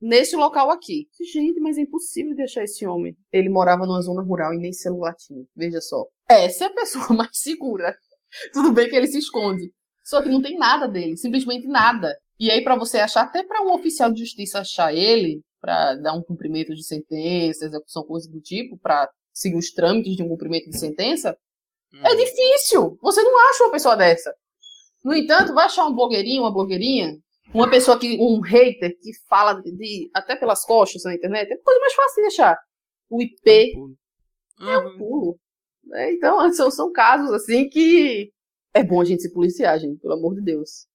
[0.00, 1.08] nesse local aqui.
[1.32, 3.16] Gente, mas é impossível deixar esse homem.
[3.32, 5.44] Ele morava numa zona rural e nem celular tinha.
[5.56, 6.06] Veja só.
[6.28, 7.96] Essa é a pessoa mais segura.
[8.52, 9.72] Tudo bem que ele se esconde.
[10.04, 12.14] Só que não tem nada dele, simplesmente nada.
[12.40, 16.14] E aí, para você achar, até para um oficial de justiça achar ele, para dar
[16.14, 20.70] um cumprimento de sentença, execução, coisa do tipo, para seguir os trâmites de um cumprimento
[20.70, 21.36] de sentença,
[21.92, 22.00] hum.
[22.04, 22.96] é difícil.
[23.02, 24.34] Você não acha uma pessoa dessa.
[25.04, 27.16] No entanto, vai achar um blogueirinho, uma blogueirinha,
[27.52, 31.80] uma pessoa que, um hater que fala de, até pelas costas na internet, é coisa
[31.80, 32.58] mais fácil de achar.
[33.08, 33.96] O IP, uhum.
[34.60, 35.40] eu pulo.
[35.94, 38.30] É, então, são, são casos assim que
[38.74, 40.86] é bom a gente se policiar, gente, pelo amor de Deus.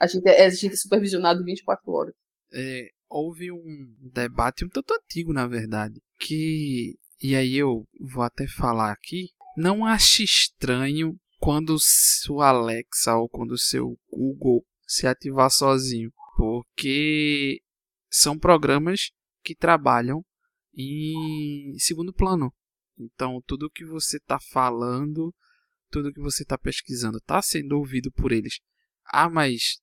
[0.00, 2.14] A gente é, a gente é supervisionado 24 horas.
[2.52, 6.94] É, houve um debate um tanto antigo, na verdade, que.
[7.22, 9.30] E aí eu vou até falar aqui.
[9.56, 17.60] Não ache estranho quando seu Alexa ou quando o seu Google se ativar sozinho, porque
[18.10, 19.10] são programas
[19.42, 20.24] que trabalham
[20.74, 22.52] em segundo plano.
[22.98, 25.34] Então, tudo que você está falando,
[25.90, 28.60] tudo que você está pesquisando, está sendo ouvido por eles.
[29.06, 29.80] Ah, mas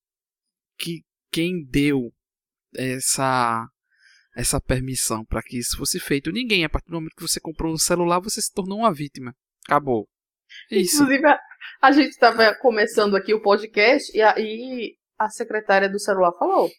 [0.78, 2.14] que quem deu
[2.76, 3.68] essa
[4.36, 6.32] essa permissão para que isso fosse feito?
[6.32, 6.66] Ninguém.
[6.66, 9.36] A partir do momento que você comprou um celular, você se tornou uma vítima.
[9.66, 10.10] Acabou.
[10.72, 11.04] É isso.
[11.04, 11.40] Inclusive, a,
[11.82, 16.70] a gente estava começando aqui o podcast e aí a, secretária do celular falou.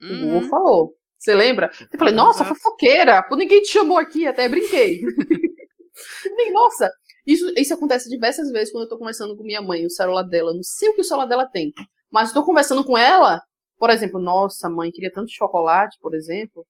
[0.00, 0.12] Uhum.
[0.12, 0.94] O Google falou.
[1.18, 1.70] Você lembra?
[1.92, 5.02] Eu falei, nossa, fofoqueira, ninguém te chamou aqui, até brinquei.
[6.52, 6.90] nossa,
[7.26, 10.54] isso, isso acontece diversas vezes quando eu tô conversando com minha mãe, o celular dela.
[10.54, 11.72] Não sei o que o celular dela tem.
[12.10, 13.40] Mas estou conversando com ela,
[13.78, 16.66] por exemplo, nossa, mãe, queria tanto chocolate, por exemplo.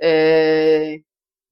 [0.00, 0.98] É...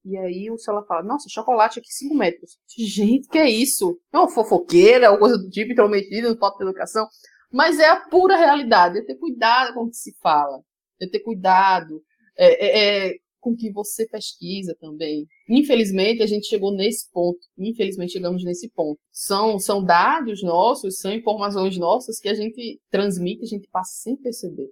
[0.05, 2.57] E aí o celular fala, nossa, chocolate aqui 5 metros.
[2.77, 3.97] Gente, que é isso?
[4.11, 7.07] É uma fofoqueira, alguma coisa do tipo, intrometida foto de educação.
[7.51, 8.99] Mas é a pura realidade.
[8.99, 10.61] É ter cuidado com o que se fala.
[11.01, 12.01] É ter cuidado
[12.37, 15.25] é, é, é, com que você pesquisa também.
[15.47, 17.39] Infelizmente, a gente chegou nesse ponto.
[17.57, 18.99] Infelizmente, chegamos nesse ponto.
[19.11, 24.17] São, são dados nossos, são informações nossas que a gente transmite, a gente passa sem
[24.17, 24.69] perceber.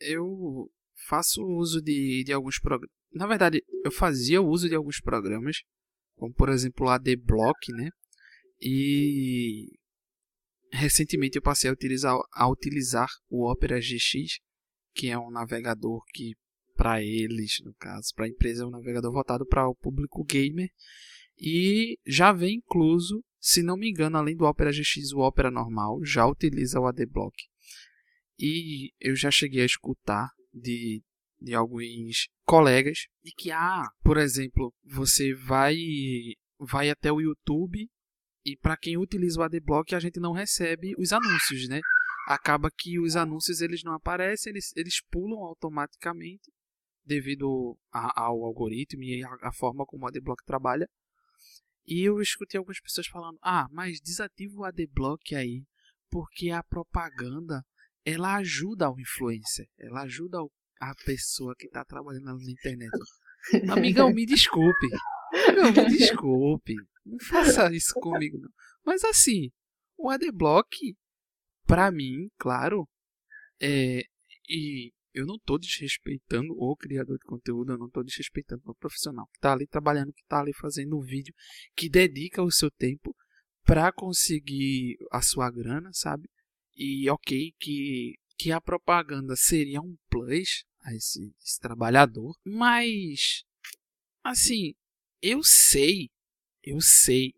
[0.00, 0.70] Eu
[1.08, 2.60] faço uso de, de alguns
[3.18, 5.56] na verdade, eu fazia uso de alguns programas,
[6.16, 7.90] como por exemplo o ADBlock, né?
[8.60, 9.66] E
[10.72, 14.38] recentemente eu passei a utilizar, a utilizar o Opera GX,
[14.94, 16.34] que é um navegador que
[16.76, 20.68] para eles, no caso, para a empresa é um navegador voltado para o público gamer
[21.36, 25.98] e já vem incluso, se não me engano, além do Opera GX, o Opera normal
[26.04, 27.36] já utiliza o ADBlock.
[28.38, 31.02] E eu já cheguei a escutar de
[31.40, 35.76] de alguns colegas de que ah, por exemplo, você vai
[36.58, 37.86] vai até o YouTube
[38.44, 41.80] e para quem utiliza o Adblock a gente não recebe os anúncios, né?
[42.26, 46.50] Acaba que os anúncios eles não aparecem, eles, eles pulam automaticamente
[47.04, 50.88] devido a, ao algoritmo e a, a forma como o Adblock trabalha.
[51.86, 55.64] E eu escutei algumas pessoas falando: "Ah, mas desativa o Adblock aí,
[56.10, 57.62] porque a propaganda
[58.04, 60.50] ela ajuda ao influencer, ela ajuda ao
[60.80, 62.90] a pessoa que tá trabalhando na internet.
[63.70, 64.88] Amigão, me desculpe.
[65.48, 66.74] Amigão, me desculpe.
[67.04, 68.50] Não faça isso comigo, não.
[68.84, 69.50] Mas assim,
[69.96, 70.96] o Adblock,
[71.66, 72.88] pra mim, claro,
[73.60, 74.02] é.
[74.48, 79.26] E eu não tô desrespeitando o criador de conteúdo, eu não tô desrespeitando o profissional
[79.32, 81.34] que tá ali trabalhando, que tá ali fazendo um vídeo,
[81.74, 83.14] que dedica o seu tempo
[83.64, 86.28] para conseguir a sua grana, sabe?
[86.74, 93.44] E ok que que a propaganda seria um plus a esse, esse trabalhador, mas
[94.22, 94.74] assim,
[95.22, 96.10] eu sei,
[96.62, 97.34] eu sei,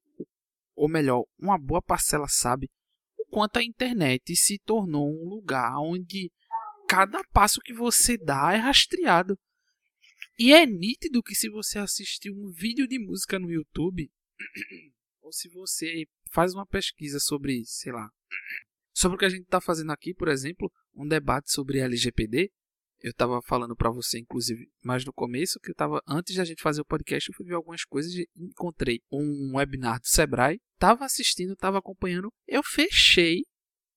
[0.74, 2.70] ou melhor, uma boa parcela sabe
[3.18, 6.30] o quanto a internet se tornou um lugar onde
[6.88, 9.38] cada passo que você dá é rastreado.
[10.38, 14.10] E é nítido que se você assistir um vídeo de música no YouTube,
[15.20, 18.10] ou se você faz uma pesquisa sobre, sei lá,
[18.92, 22.50] sobre o que a gente está fazendo aqui, por exemplo, um debate sobre LGPD.
[23.02, 26.62] Eu estava falando para você, inclusive, mais no começo, que eu estava antes da gente
[26.62, 31.06] fazer o podcast, eu fui ver algumas coisas e encontrei um webinar do Sebrae, estava
[31.06, 33.42] assistindo, estava acompanhando, eu fechei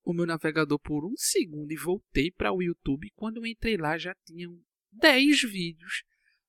[0.03, 3.11] o meu navegador por um segundo e voltei para o YouTube.
[3.15, 4.57] Quando eu entrei lá, já tinham
[4.93, 6.03] 10 vídeos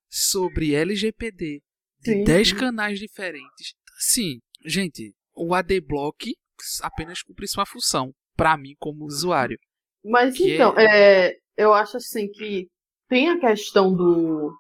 [0.09, 1.61] sobre LGPD
[2.01, 2.57] de sim, 10 sim.
[2.57, 3.75] canais diferentes.
[3.99, 6.37] Sim, gente, o ADBlock
[6.83, 9.59] apenas cumpre sua função para mim como usuário.
[10.05, 11.29] Mas então, é...
[11.31, 11.39] é...
[11.57, 12.69] eu acho assim que
[13.09, 14.53] tem a questão do,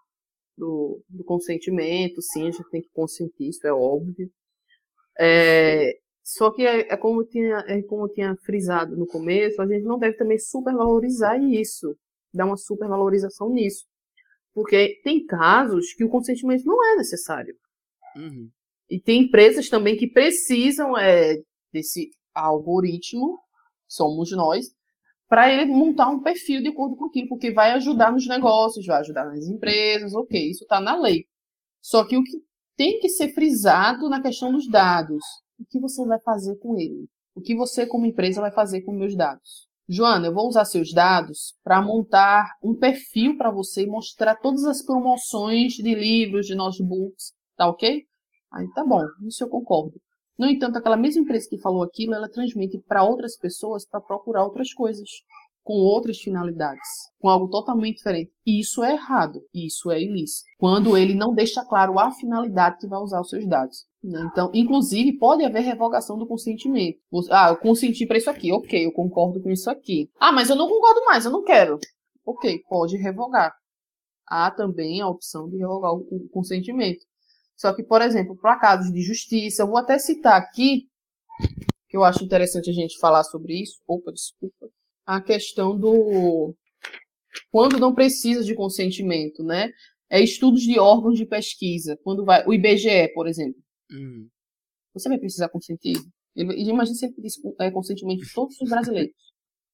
[0.56, 4.30] do, do, consentimento, sim, a gente tem que consentir, isso é óbvio.
[5.18, 5.92] É,
[6.22, 9.84] só que é, é, como tinha, é como eu tinha frisado no começo, a gente
[9.84, 11.96] não deve também supervalorizar isso,
[12.32, 13.84] dar uma supervalorização nisso.
[14.52, 17.54] Porque tem casos que o consentimento não é necessário.
[18.16, 18.48] Uhum.
[18.88, 21.36] E tem empresas também que precisam é,
[21.72, 23.38] desse algoritmo
[23.86, 24.66] somos nós,
[25.28, 29.00] para ele montar um perfil de acordo com aquilo, porque vai ajudar nos negócios, vai
[29.00, 31.24] ajudar nas empresas, ok, isso está na lei.
[31.80, 32.42] Só que o que
[32.76, 35.22] tem que ser frisado na questão dos dados,
[35.58, 37.08] o que você vai fazer com ele?
[37.34, 39.68] O que você, como empresa, vai fazer com meus dados?
[39.88, 44.64] Joana, eu vou usar seus dados para montar um perfil para você e mostrar todas
[44.64, 48.02] as promoções de livros, de notebooks, tá ok?
[48.52, 50.00] Aí tá bom, isso eu concordo.
[50.38, 54.44] No entanto, aquela mesma empresa que falou aquilo, ela transmite para outras pessoas para procurar
[54.44, 55.08] outras coisas,
[55.64, 58.30] com outras finalidades, com algo totalmente diferente.
[58.46, 60.44] E isso é errado, isso é ilícito.
[60.58, 63.86] Quando ele não deixa claro a finalidade que vai usar os seus dados.
[64.02, 64.28] Né?
[64.30, 66.98] Então, inclusive, pode haver revogação do consentimento.
[67.30, 70.10] Ah, eu consenti para isso aqui, ok, eu concordo com isso aqui.
[70.20, 71.78] Ah, mas eu não concordo mais, eu não quero.
[72.26, 73.54] Ok, pode revogar.
[74.26, 77.04] Há também a opção de revogar o consentimento.
[77.56, 80.88] Só que, por exemplo, para casos de justiça, eu vou até citar aqui,
[81.88, 83.80] que eu acho interessante a gente falar sobre isso.
[83.86, 84.68] Opa, desculpa.
[85.06, 86.54] A questão do.
[87.50, 89.70] Quando não precisa de consentimento, né?
[90.10, 91.96] É estudos de órgãos de pesquisa.
[92.02, 92.44] Quando vai.
[92.46, 93.60] O IBGE, por exemplo.
[93.90, 94.28] Uhum.
[94.94, 95.96] Você vai precisar consentir?
[96.36, 99.14] Imagina se ele pedisse é, consentimento de todos os brasileiros.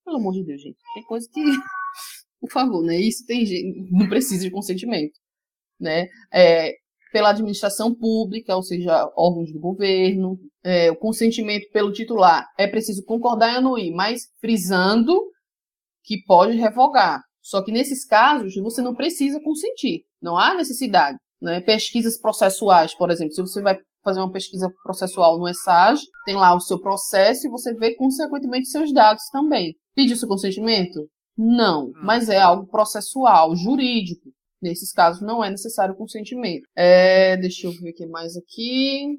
[0.05, 0.79] Pelo amor de Deus, gente.
[0.95, 1.41] Tem coisa que.
[2.41, 2.99] Por favor, né?
[2.99, 3.91] Isso tem gente.
[3.91, 5.19] Não precisa de consentimento.
[5.79, 6.09] Né?
[6.33, 6.75] É,
[7.13, 13.05] pela administração pública, ou seja, órgãos do governo, é, o consentimento pelo titular é preciso
[13.05, 15.19] concordar e anuir, mas frisando
[16.05, 17.23] que pode revogar.
[17.43, 21.19] Só que nesses casos você não precisa consentir, não há necessidade.
[21.41, 21.61] Né?
[21.61, 26.55] Pesquisas processuais, por exemplo, se você vai fazer uma pesquisa processual no ESAG, tem lá
[26.55, 29.75] o seu processo e você vê consequentemente seus dados também.
[29.95, 31.09] Pede o seu consentimento?
[31.37, 31.93] Não, hum.
[32.03, 34.31] mas é algo processual, jurídico.
[34.61, 36.69] Nesses casos não é necessário consentimento.
[36.77, 39.19] É, deixa eu ver o que mais aqui.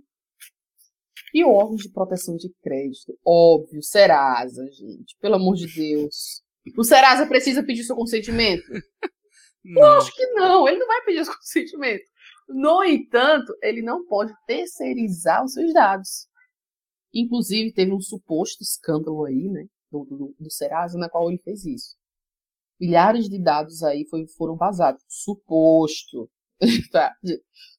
[1.34, 3.18] E órgãos de proteção de crédito.
[3.26, 5.18] Óbvio, Serasa, gente.
[5.20, 6.44] Pelo amor de Deus.
[6.78, 8.64] O Serasa precisa pedir seu consentimento?
[9.64, 9.82] Não.
[9.82, 10.68] Eu acho que não.
[10.68, 12.04] Ele não vai pedir seu consentimento.
[12.50, 16.28] No entanto, ele não pode terceirizar os seus dados.
[17.14, 19.68] Inclusive, teve um suposto escândalo aí, né?
[19.92, 21.96] Do, do, do Serasa, na qual ele fez isso
[22.82, 25.04] milhares de dados aí foi, foram vazados.
[25.08, 26.28] Suposto.
[26.92, 27.14] tá?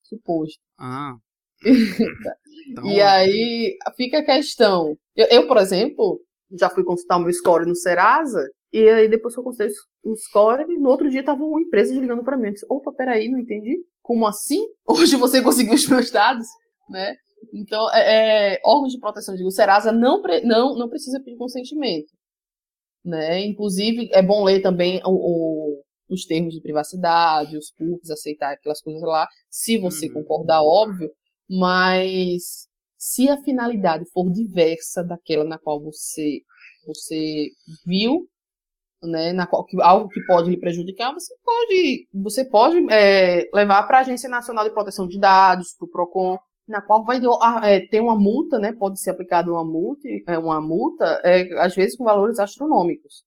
[0.04, 0.60] Suposto.
[0.78, 1.16] Ah.
[2.24, 2.36] tá.
[2.70, 2.86] então...
[2.86, 4.96] E aí fica a questão.
[5.16, 6.20] Eu, eu, por exemplo,
[6.52, 9.74] já fui consultar o meu score no Serasa, e aí depois que eu consultei
[10.04, 12.46] o score, no outro dia tava uma empresa ligando para mim.
[12.46, 13.84] Eu disse, Opa, peraí, não entendi.
[14.00, 14.64] Como assim?
[14.86, 16.46] Hoje você conseguiu os meus dados,
[16.88, 17.16] né?
[17.52, 22.12] Então, é, é, órgãos de proteção, digo, o Serasa não, não, não precisa pedir consentimento.
[23.04, 23.44] Né?
[23.44, 28.80] Inclusive, é bom ler também o, o, os termos de privacidade, os cookies, aceitar aquelas
[28.80, 30.14] coisas lá, se você uhum.
[30.14, 31.10] concordar, óbvio,
[31.48, 36.40] mas se a finalidade for diversa daquela na qual você,
[36.86, 37.48] você
[37.84, 38.28] viu,
[39.02, 43.98] né, na qual, algo que pode lhe prejudicar, você pode, você pode é, levar para
[43.98, 47.20] a Agência Nacional de Proteção de Dados, para o PROCON, na qual vai
[47.64, 48.72] é, ter uma multa, né?
[48.72, 53.24] Pode ser aplicada uma multa, é, uma multa, é, às vezes com valores astronômicos.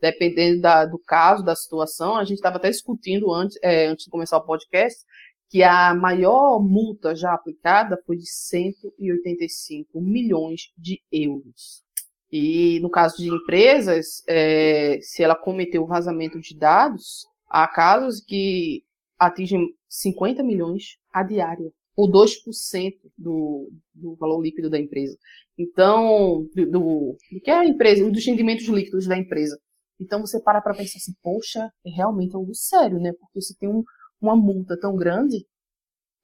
[0.00, 4.10] Dependendo da, do caso, da situação, a gente estava até discutindo antes, é, antes de
[4.10, 5.04] começar o podcast,
[5.48, 11.82] que a maior multa já aplicada foi de 185 milhões de euros.
[12.30, 18.82] E no caso de empresas, é, se ela cometeu vazamento de dados, há casos que
[19.18, 25.16] atingem 50 milhões a diária ou 2% do, do valor líquido da empresa.
[25.58, 29.58] Então, do, do, do que é a empresa, dos rendimentos líquidos da empresa.
[30.00, 33.12] Então você para para pensar assim, poxa, é realmente algo sério, né?
[33.12, 33.82] Porque se tem um,
[34.20, 35.46] uma multa tão grande.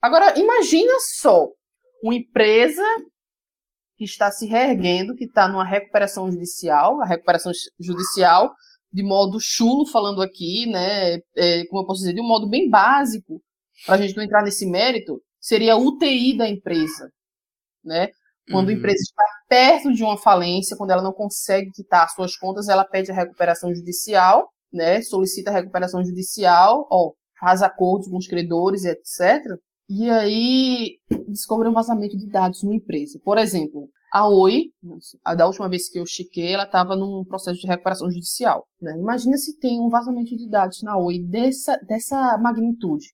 [0.03, 1.49] Agora, imagina só,
[2.03, 2.83] uma empresa
[3.97, 8.55] que está se reerguendo, que está numa recuperação judicial, a recuperação judicial,
[8.93, 11.17] de modo chulo, falando aqui, né?
[11.37, 13.43] É, como eu posso dizer, de um modo bem básico,
[13.85, 17.11] para a gente não entrar nesse mérito, seria a UTI da empresa,
[17.83, 18.09] né?
[18.51, 18.75] Quando uhum.
[18.75, 22.85] a empresa está perto de uma falência, quando ela não consegue quitar suas contas, ela
[22.85, 25.01] pede a recuperação judicial, né?
[25.01, 29.43] Solicita a recuperação judicial, ó, faz acordos com os credores, etc.
[29.89, 33.19] E aí descobre um vazamento de dados numa empresa.
[33.25, 34.67] Por exemplo, a Oi,
[35.25, 38.67] a da última vez que eu chequei, ela estava num processo de recuperação judicial.
[38.81, 38.95] Né?
[38.99, 43.07] Imagina se tem um vazamento de dados na Oi dessa, dessa magnitude.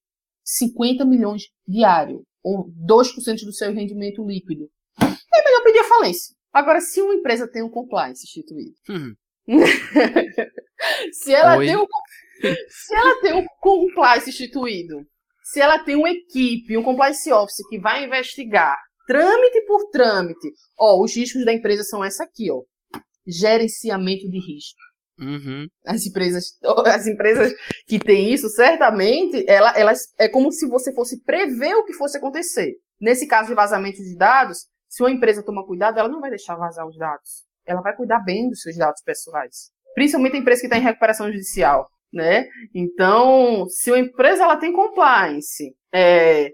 [0.45, 4.69] 50 milhões diário, ou 2% do seu rendimento líquido,
[5.01, 6.35] é melhor pedir a falência.
[6.53, 9.15] Agora, se uma empresa tem um compliance instituído, uhum.
[11.13, 11.87] se, ela tem um,
[12.69, 15.05] se ela tem um compliance instituído,
[15.43, 21.03] se ela tem uma equipe, um compliance officer que vai investigar trâmite por trâmite, ó,
[21.03, 22.63] os riscos da empresa são essa aqui, ó,
[23.27, 24.79] gerenciamento de risco.
[25.19, 25.67] Uhum.
[25.87, 27.53] As empresas, as empresas
[27.87, 32.17] que têm isso, certamente, ela, elas é como se você fosse prever o que fosse
[32.17, 32.75] acontecer.
[33.01, 36.57] Nesse caso de vazamento de dados, se uma empresa toma cuidado, ela não vai deixar
[36.57, 37.45] vazar os dados.
[37.67, 39.71] Ela vai cuidar bem dos seus dados pessoais.
[39.95, 42.47] Principalmente a empresa que está em recuperação judicial, né?
[42.75, 46.51] Então, se uma empresa ela tem compliance, é,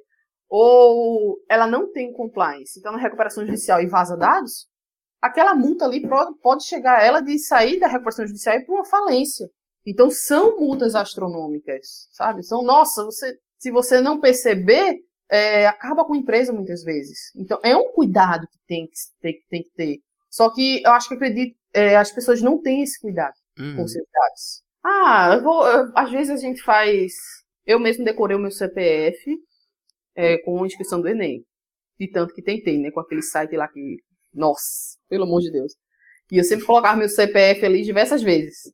[0.49, 4.67] ou ela não tem compliance, então na recuperação judicial e vaza dados,
[5.21, 6.03] aquela multa ali
[6.43, 9.49] pode chegar a ela de sair da recuperação judicial para uma falência.
[9.87, 12.43] Então são multas astronômicas, sabe?
[12.43, 14.99] São, nossa, você, se você não perceber,
[15.31, 17.33] é, acaba com a empresa muitas vezes.
[17.35, 19.99] Então é um cuidado que tem que, tem, tem que ter.
[20.29, 23.77] Só que eu acho que acredito, é, as pessoas não têm esse cuidado uhum.
[23.77, 24.63] com seus dados.
[24.83, 27.13] Ah, eu vou, eu, às vezes a gente faz.
[27.67, 29.37] Eu mesmo decorei o meu CPF
[30.15, 31.45] é, com a inscrição do Enem.
[31.99, 32.91] De tanto que tentei, né?
[32.91, 33.99] Com aquele site lá que.
[34.33, 35.75] Nossa, pelo amor de Deus.
[36.31, 38.73] E eu sempre colocava meu CPF ali diversas vezes.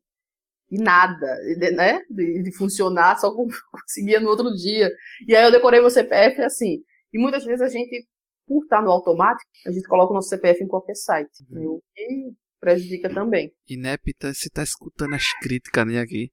[0.71, 1.27] E nada,
[1.75, 2.01] né?
[2.11, 4.91] De, de funcionar, só conseguia no outro dia.
[5.27, 6.83] E aí eu decorei meu CPF assim.
[7.13, 8.07] E muitas vezes a gente,
[8.47, 11.45] por estar no automático, a gente coloca o nosso CPF em qualquer site.
[11.51, 11.81] Uhum.
[11.97, 13.53] E prejudica também.
[13.71, 16.31] Nepita, você tá escutando as críticas né, aqui.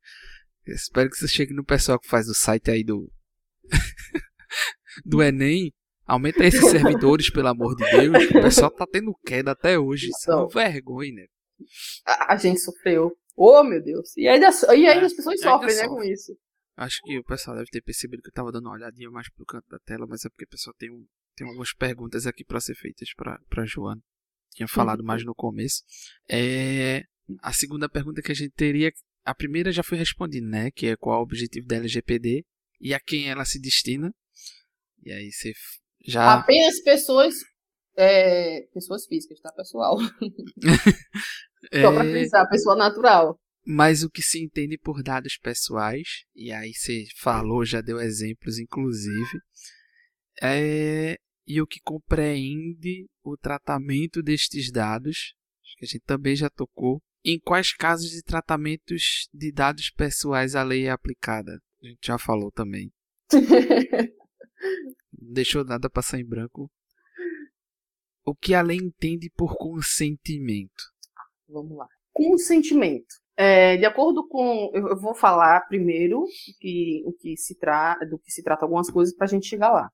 [0.65, 3.11] Eu espero que você chegue no pessoal que faz o site aí do.
[5.05, 5.71] do Enem.
[6.14, 8.30] Aumenta esses servidores, pelo amor de Deus.
[8.30, 10.09] O pessoal tá tendo queda até hoje.
[10.09, 11.26] Isso é uma vergonha, né?
[12.05, 13.18] A, a gente sofreu.
[13.36, 14.16] Oh, meu Deus.
[14.16, 16.38] E ainda, e ainda é, as pessoas sofrem, né, com isso.
[16.78, 19.43] Acho que o pessoal deve ter percebido que eu tava dando uma olhadinha mais pro
[19.43, 21.03] canto da tela, mas é porque o pessoal tem, um,
[21.36, 24.01] tem algumas perguntas aqui para ser feitas pra, pra Joana.
[24.51, 25.07] Tinha falado uhum.
[25.07, 25.82] mais no começo.
[26.30, 27.01] É,
[27.41, 28.91] a segunda pergunta que a gente teria.
[29.26, 30.70] A primeira já foi respondida, né?
[30.70, 32.45] Que é qual o objetivo da LGPD
[32.80, 34.14] e a quem ela se destina.
[35.03, 35.53] E aí você
[36.04, 36.34] já.
[36.34, 37.36] Apenas pessoas.
[37.95, 39.97] É, pessoas físicas, tá, pessoal?
[41.72, 41.82] é...
[41.84, 43.39] Só pra frisar, pessoa natural.
[43.66, 48.60] Mas o que se entende por dados pessoais, e aí você falou, já deu exemplos,
[48.60, 49.39] inclusive,
[50.41, 55.34] é, e o que compreende o tratamento destes dados,
[55.78, 60.64] que a gente também já tocou, em quais casos de tratamentos de dados pessoais a
[60.64, 61.58] lei é aplicada.
[61.82, 62.91] A gente já falou também.
[65.14, 66.70] deixou nada passar em branco.
[68.26, 70.84] O que a lei entende por consentimento?
[71.47, 71.88] Vamos lá.
[72.11, 73.22] Consentimento.
[73.36, 74.72] É, de acordo com.
[74.74, 76.26] Eu vou falar primeiro
[76.59, 79.72] que, o que se tra, do que se trata algumas coisas para a gente chegar
[79.72, 79.89] lá.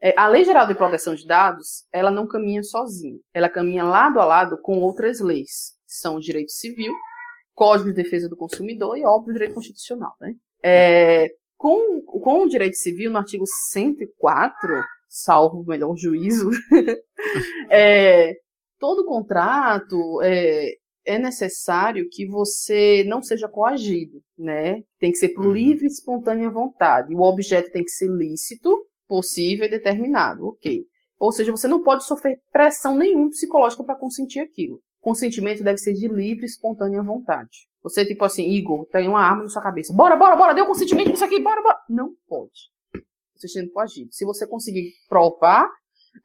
[0.00, 3.18] É, a Lei Geral de Proteção de Dados, ela não caminha sozinha.
[3.32, 6.92] Ela caminha lado a lado com outras leis, que são o direito civil,
[7.54, 10.14] Código de Defesa do Consumidor e, óbvio, o direito constitucional.
[10.20, 10.34] Né?
[10.62, 16.50] É, com, com o direito civil, no artigo 104, salvo o melhor juízo,
[17.68, 18.36] é,
[18.78, 20.70] todo contrato é,
[21.04, 24.84] é, necessário que você não seja coagido, né?
[25.00, 25.52] Tem que ser por uhum.
[25.52, 27.12] livre e espontânea vontade.
[27.12, 30.84] O objeto tem que ser lícito, possível e determinado, ok.
[31.18, 34.80] Ou seja, você não pode sofrer pressão nenhuma psicológica para consentir aquilo.
[35.00, 37.68] Consentimento deve ser de livre espontânea vontade.
[37.82, 39.92] Você, tipo assim, Igor, tem uma arma na sua cabeça.
[39.92, 41.78] Bora, bora, bora, deu consentimento nisso aqui, bora, bora.
[41.88, 42.70] Não pode.
[43.36, 44.12] Você sendo coagido.
[44.12, 45.68] Se você conseguir provar,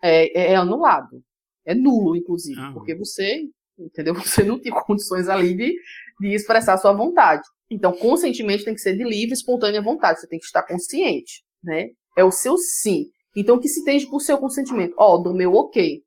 [0.02, 1.22] é, é, é anulado.
[1.66, 2.60] É nulo, inclusive.
[2.60, 2.74] Uhum.
[2.74, 3.44] Porque você,
[3.78, 4.16] entendeu?
[4.20, 5.76] Você não tem condições ali de,
[6.20, 7.44] de expressar a sua vontade.
[7.70, 10.20] Então, consentimento tem que ser de livre, espontânea vontade.
[10.20, 11.90] Você tem que estar consciente, né?
[12.18, 13.06] É o seu sim.
[13.36, 14.94] Então, o que se entende por seu consentimento?
[14.98, 16.04] Ó, oh, do meu ok.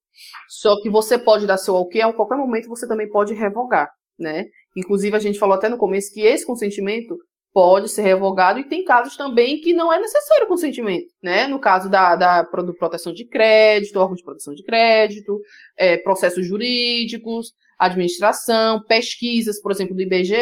[0.49, 4.47] Só que você pode dar seu ok a qualquer momento, você também pode revogar, né?
[4.77, 7.17] Inclusive, a gente falou até no começo que esse consentimento
[7.57, 11.47] pode ser revogado e tem casos também que não é necessário consentimento, né?
[11.47, 15.41] No caso da, da proteção de crédito, órgão de proteção de crédito,
[15.75, 20.35] é, processos jurídicos, administração, pesquisas, por exemplo, do IBGE.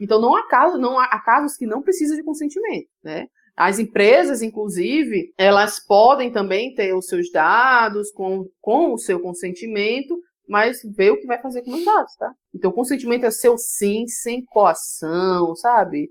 [0.00, 3.26] Então, não há, caso, não há casos que não precisam de consentimento, né?
[3.56, 10.20] As empresas, inclusive, elas podem também ter os seus dados com, com o seu consentimento,
[10.46, 12.30] mas ver o que vai fazer com os dados, tá?
[12.54, 16.10] Então, consentimento é seu sim, sem coação, sabe?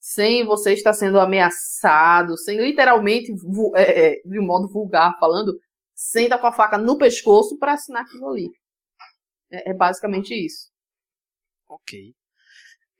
[0.00, 3.30] Sem você estar sendo ameaçado, sem literalmente,
[3.74, 5.58] é, é, de um modo vulgar falando,
[5.94, 8.48] sem estar com a faca no pescoço para assinar aquilo ali.
[9.50, 10.70] É, é basicamente isso.
[11.68, 12.14] Ok.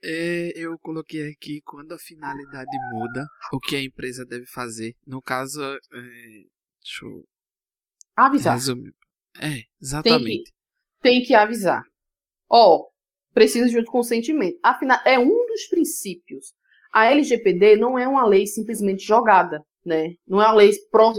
[0.03, 4.93] É, eu coloquei aqui quando a finalidade muda, o que a empresa deve fazer.
[5.05, 5.77] No caso, é,
[6.81, 7.23] deixa eu
[8.15, 8.53] avisar.
[8.53, 8.93] Resumir.
[9.39, 10.23] É, exatamente.
[10.23, 10.51] Tem que,
[11.01, 11.83] tem que avisar.
[12.49, 12.91] Ó, oh,
[13.33, 14.57] precisa de consentimento.
[14.63, 16.53] Afinal, é um dos princípios.
[16.91, 20.15] A LGPD não é uma lei simplesmente jogada, né?
[20.27, 20.71] Não é uma lei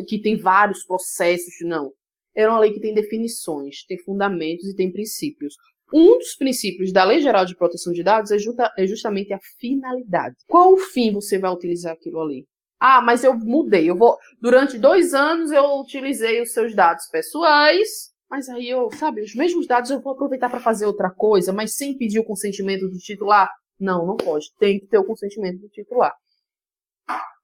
[0.06, 1.92] que tem vários processos, não.
[2.34, 5.54] É uma lei que tem definições, tem fundamentos e tem princípios.
[5.93, 9.39] Um dos princípios da Lei Geral de Proteção de Dados é, justa, é justamente a
[9.59, 10.36] finalidade.
[10.47, 12.47] Qual o fim você vai utilizar aquilo ali?
[12.78, 13.89] Ah, mas eu mudei.
[13.89, 14.16] Eu vou.
[14.41, 17.89] Durante dois anos eu utilizei os seus dados pessoais,
[18.30, 21.74] mas aí eu, sabe, os mesmos dados eu vou aproveitar para fazer outra coisa, mas
[21.74, 23.51] sem pedir o consentimento do titular?
[23.80, 24.47] Não, não pode.
[24.59, 26.14] Tem que ter o consentimento do titular.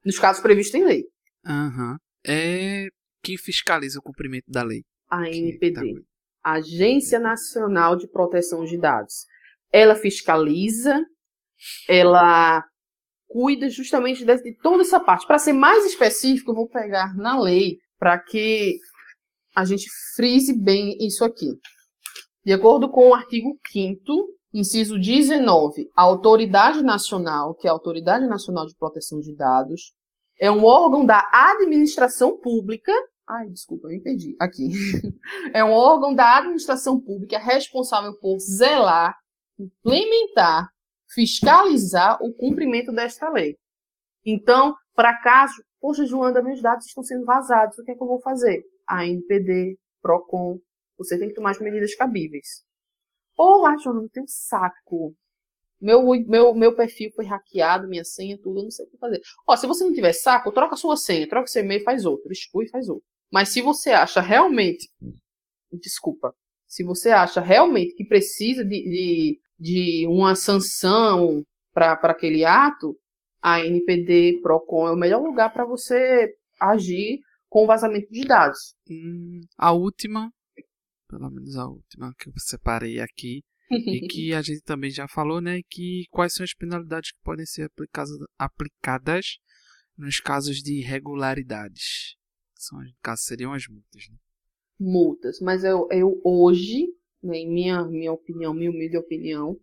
[0.04, 1.04] Nos casos previstos em lei.
[1.46, 1.92] Aham.
[1.92, 1.96] Uhum.
[2.26, 2.88] é
[3.22, 4.82] quem fiscaliza o cumprimento da lei.
[5.10, 6.00] A NPD, tá...
[6.44, 9.26] Agência Nacional de Proteção de Dados.
[9.72, 11.04] Ela fiscaliza,
[11.88, 12.64] ela
[13.26, 15.26] cuida justamente de, toda essa parte.
[15.26, 18.78] Para ser mais específico, eu vou pegar na lei para que
[19.56, 21.48] a gente frise bem isso aqui.
[22.44, 28.26] De acordo com o artigo 5 inciso 19, a Autoridade Nacional, que é a Autoridade
[28.26, 29.92] Nacional de Proteção de Dados,
[30.38, 32.92] é um órgão da administração pública.
[33.26, 34.36] Ai, desculpa, eu me perdi.
[34.40, 34.68] Aqui.
[35.54, 39.16] É um órgão da administração pública responsável por zelar,
[39.58, 40.68] implementar,
[41.08, 43.56] fiscalizar o cumprimento desta lei.
[44.24, 48.06] Então, para caso, poxa, Joanda, meus dados estão sendo vazados, o que é que eu
[48.06, 48.64] vou fazer?
[48.86, 50.58] A NPD, PROCON,
[50.98, 52.64] você tem que tomar as medidas cabíveis.
[53.36, 55.14] Ou, ah, Joana, não tenho saco.
[55.80, 59.20] Meu, meu, meu perfil foi hackeado, minha senha, tudo, eu não sei o que fazer.
[59.46, 62.68] Ó, se você não tiver saco, troca sua senha, troca seu e-mail, faz outro, exclui
[62.68, 63.13] faz outro.
[63.34, 64.88] Mas se você acha realmente,
[65.72, 66.32] desculpa,
[66.68, 72.96] se você acha realmente que precisa de, de, de uma sanção para aquele ato,
[73.42, 77.18] a NPD Procon é o melhor lugar para você agir
[77.48, 78.76] com vazamento de dados.
[78.88, 80.32] Hum, a última,
[81.08, 85.40] pelo menos a última que eu separei aqui, e que a gente também já falou,
[85.40, 89.26] né, que quais são as penalidades que podem ser aplicadas, aplicadas
[89.98, 92.14] nos casos de irregularidades.
[92.66, 94.08] São, no caso, seriam as multas.
[94.10, 94.16] Né?
[94.78, 96.86] Multas, mas eu, eu hoje,
[97.22, 99.56] né, em minha, minha opinião, minha humilde opinião,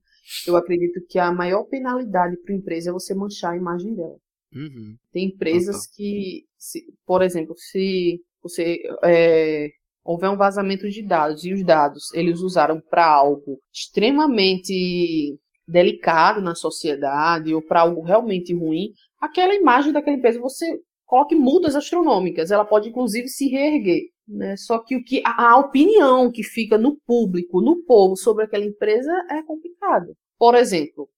[0.48, 4.18] eu acredito que a maior penalidade para a empresa é você manchar a imagem dela.
[4.54, 4.96] Uhum.
[5.12, 9.70] Tem empresas que, se, por exemplo, se você é,
[10.04, 15.38] houver um vazamento de dados e os dados eles usaram para algo extremamente
[15.68, 18.90] delicado na sociedade ou para algo realmente ruim,
[19.20, 20.80] aquela imagem daquela empresa você
[21.12, 24.10] coloque multas astronômicas, ela pode inclusive se reerguer.
[24.26, 24.56] Né?
[24.56, 28.64] Só que o que a, a opinião que fica no público, no povo sobre aquela
[28.64, 30.16] empresa é complicado.
[30.40, 31.10] Por exemplo,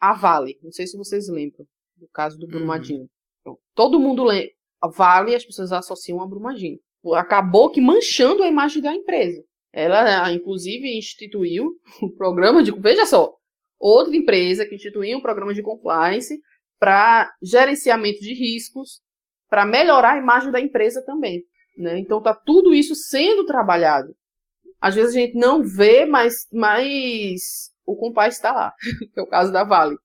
[0.00, 2.52] a Vale, não sei se vocês lembram do caso do uhum.
[2.52, 3.06] Brumadinho.
[3.42, 4.50] Então, todo mundo lembra.
[4.80, 6.80] A Vale, as pessoas associam a Brumadinho
[7.16, 9.44] acabou que manchando a imagem da empresa.
[9.72, 11.72] Ela, inclusive, instituiu
[12.02, 12.70] um programa de.
[12.70, 13.34] Veja só,
[13.78, 16.40] outra empresa que instituiu um programa de compliance
[16.78, 19.00] para gerenciamento de riscos,
[19.52, 21.44] para melhorar a imagem da empresa também.
[21.76, 21.98] Né?
[21.98, 24.16] Então, está tudo isso sendo trabalhado.
[24.80, 28.72] Às vezes a gente não vê, mas, mas o compliance está lá,
[29.12, 29.98] que é o caso da Vale.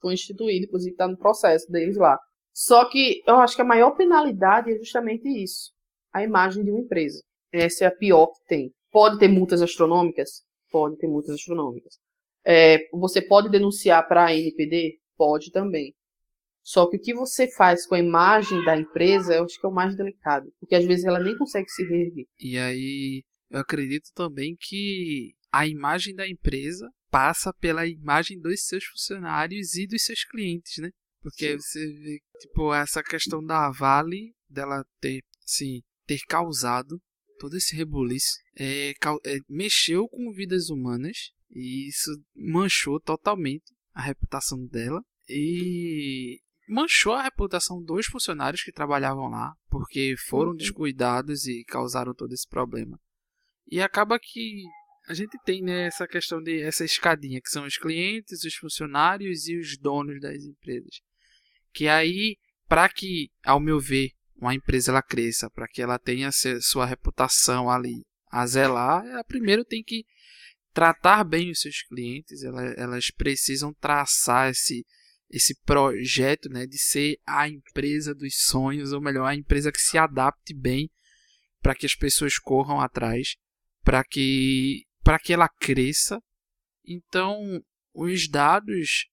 [0.00, 2.18] Foi instituído, inclusive está no processo deles lá.
[2.54, 5.74] Só que eu acho que a maior penalidade é justamente isso
[6.10, 7.22] a imagem de uma empresa.
[7.52, 8.72] Essa é a pior que tem.
[8.90, 10.42] Pode ter multas astronômicas?
[10.70, 11.98] Pode ter multas astronômicas.
[12.42, 14.98] É, você pode denunciar para a NPD?
[15.18, 15.94] Pode também.
[16.66, 19.68] Só que o que você faz com a imagem da empresa, eu acho que é
[19.68, 20.52] o mais delicado.
[20.58, 22.26] Porque às vezes ela nem consegue se reerguer.
[22.40, 28.84] E aí, eu acredito também que a imagem da empresa passa pela imagem dos seus
[28.84, 30.90] funcionários e dos seus clientes, né?
[31.22, 31.58] Porque Sim.
[31.58, 37.00] você vê, tipo, essa questão da Vale, dela ter, assim, ter causado
[37.38, 44.66] todo esse rebuliço, é, é, mexeu com vidas humanas e isso manchou totalmente a reputação
[44.66, 50.56] dela e manchou a reputação dos funcionários que trabalhavam lá, porque foram uhum.
[50.56, 52.98] descuidados e causaram todo esse problema.
[53.68, 54.64] E acaba que
[55.08, 59.46] a gente tem né, essa questão de essa escadinha, que são os clientes, os funcionários
[59.46, 61.00] e os donos das empresas.
[61.72, 62.36] Que aí,
[62.66, 66.30] para que, ao meu ver, uma empresa ela cresça, para que ela tenha
[66.60, 70.04] sua reputação ali a zelar, ela primeiro tem que
[70.72, 74.84] tratar bem os seus clientes, elas precisam traçar esse,
[75.30, 79.98] esse projeto né, de ser a empresa dos sonhos, ou melhor, a empresa que se
[79.98, 80.90] adapte bem
[81.60, 83.36] para que as pessoas corram atrás,
[83.82, 84.84] para que,
[85.24, 86.22] que ela cresça.
[86.84, 87.60] Então,
[87.92, 89.08] os dados,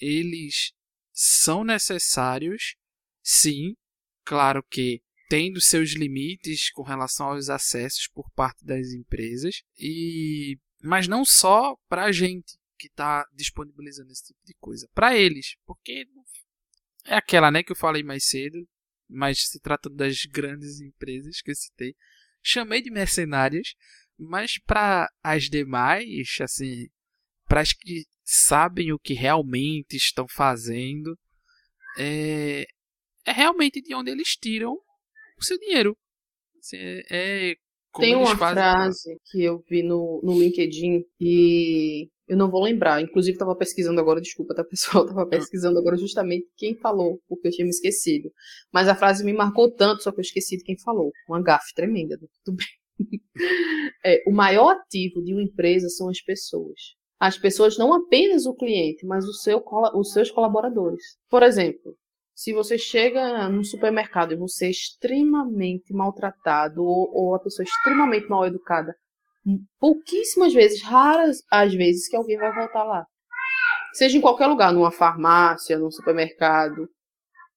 [0.00, 0.72] eles
[1.12, 2.74] são necessários,
[3.22, 3.76] sim,
[4.24, 9.62] Claro que tendo seus limites com relação aos acessos por parte das empresas.
[9.76, 15.16] E mas não só para a gente que está disponibilizando esse tipo de coisa, para
[15.16, 16.04] eles, porque
[17.04, 18.68] é aquela, né, que eu falei mais cedo,
[19.08, 21.94] mas se trata das grandes empresas que eu citei,
[22.42, 23.76] chamei de mercenárias,
[24.18, 26.88] mas para as demais, assim,
[27.46, 31.16] para as que sabem o que realmente estão fazendo,
[31.96, 32.66] é,
[33.24, 34.72] é realmente de onde eles tiram
[35.38, 35.96] o seu dinheiro.
[36.58, 36.78] Assim,
[37.10, 37.56] é,
[37.98, 43.02] Tem uma frase que eu vi no, no LinkedIn e Eu não vou lembrar.
[43.02, 45.04] Inclusive, estava pesquisando agora, desculpa, tá, pessoal?
[45.06, 48.30] Estava pesquisando agora justamente quem falou, porque eu tinha me esquecido.
[48.72, 51.10] Mas a frase me marcou tanto, só que eu esqueci de quem falou.
[51.28, 52.26] Uma gafe tremenda, né?
[52.44, 52.66] tudo bem.
[54.04, 56.96] É, o maior ativo de uma empresa são as pessoas.
[57.20, 59.62] As pessoas, não apenas o cliente, mas o seu,
[59.94, 61.04] os seus colaboradores.
[61.30, 61.96] Por exemplo,
[62.34, 67.68] se você chega no supermercado e você é extremamente maltratado ou, ou a pessoa é
[67.68, 68.94] extremamente mal educada,
[69.78, 73.04] pouquíssimas vezes, raras as vezes que alguém vai voltar lá.
[73.92, 76.88] Seja em qualquer lugar, numa farmácia, num supermercado.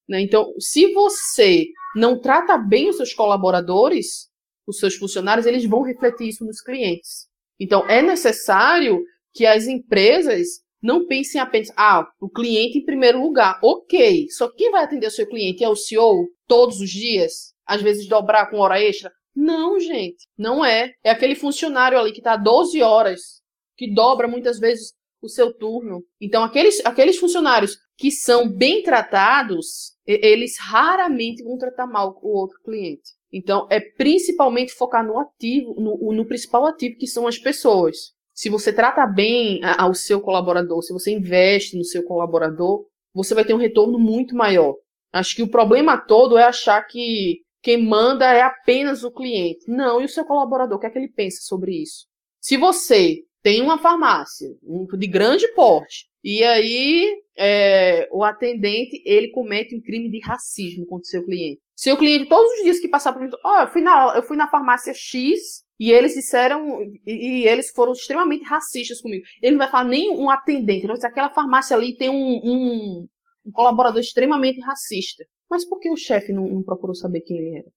[0.07, 0.21] Né?
[0.21, 1.65] Então, se você
[1.95, 4.29] não trata bem os seus colaboradores,
[4.67, 7.27] os seus funcionários, eles vão refletir isso nos clientes.
[7.59, 9.01] Então, é necessário
[9.33, 13.59] que as empresas não pensem apenas, ah, o cliente em primeiro lugar.
[13.63, 17.53] Ok, só quem vai atender o seu cliente é o CEO todos os dias?
[17.65, 19.11] Às vezes dobrar com hora extra?
[19.35, 20.93] Não, gente, não é.
[21.03, 23.41] É aquele funcionário ali que está 12 horas,
[23.75, 26.03] que dobra muitas vezes o seu turno.
[26.21, 32.59] Então, aqueles, aqueles funcionários que são bem tratados, eles raramente vão tratar mal o outro
[32.63, 33.11] cliente.
[33.31, 38.14] Então, é principalmente focar no ativo, no, no principal ativo, que são as pessoas.
[38.35, 43.45] Se você trata bem ao seu colaborador, se você investe no seu colaborador, você vai
[43.45, 44.75] ter um retorno muito maior.
[45.13, 49.71] Acho que o problema todo é achar que quem manda é apenas o cliente.
[49.71, 52.05] Não, e o seu colaborador, o que é que ele pensa sobre isso?
[52.41, 54.49] Se você tem uma farmácia
[54.97, 61.03] de grande porte e aí é, o atendente ele comete um crime de racismo contra
[61.03, 61.61] o seu cliente.
[61.75, 64.37] Seu cliente, todos os dias que passar por mim, oh, eu, fui na, eu fui
[64.37, 69.25] na farmácia X e eles disseram, e, e, eles foram extremamente racistas comigo.
[69.41, 72.15] Ele não vai falar nem um atendente, ele vai dizer aquela farmácia ali tem um,
[72.15, 73.07] um,
[73.45, 75.25] um colaborador extremamente racista.
[75.49, 77.67] Mas por que o chefe não, não, procurou saber quem ele era?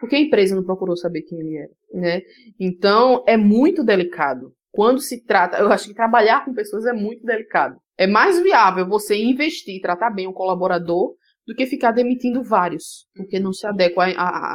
[0.00, 1.70] Por que a empresa não procurou saber quem ele era?
[1.92, 2.22] Né?
[2.58, 4.54] Então, é muito delicado.
[4.72, 7.78] Quando se trata, eu acho que trabalhar com pessoas é muito delicado.
[7.96, 11.14] É mais viável você investir, tratar bem o colaborador,
[11.46, 14.06] do que ficar demitindo vários, porque não se adequa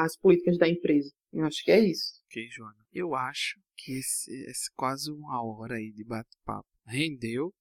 [0.04, 1.12] às políticas da empresa.
[1.32, 2.20] Eu acho que é isso.
[2.26, 2.86] Ok, Joana.
[2.92, 7.54] Eu acho que esse, esse quase uma hora aí de bate-papo rendeu,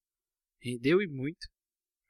[0.63, 1.47] rendeu e muito,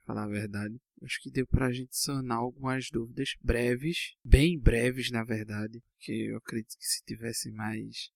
[0.05, 0.77] pra falar a verdade.
[1.03, 6.39] Acho que deu pra gente sanar algumas dúvidas breves, bem breves na verdade, que eu
[6.39, 8.11] acredito que se tivesse mais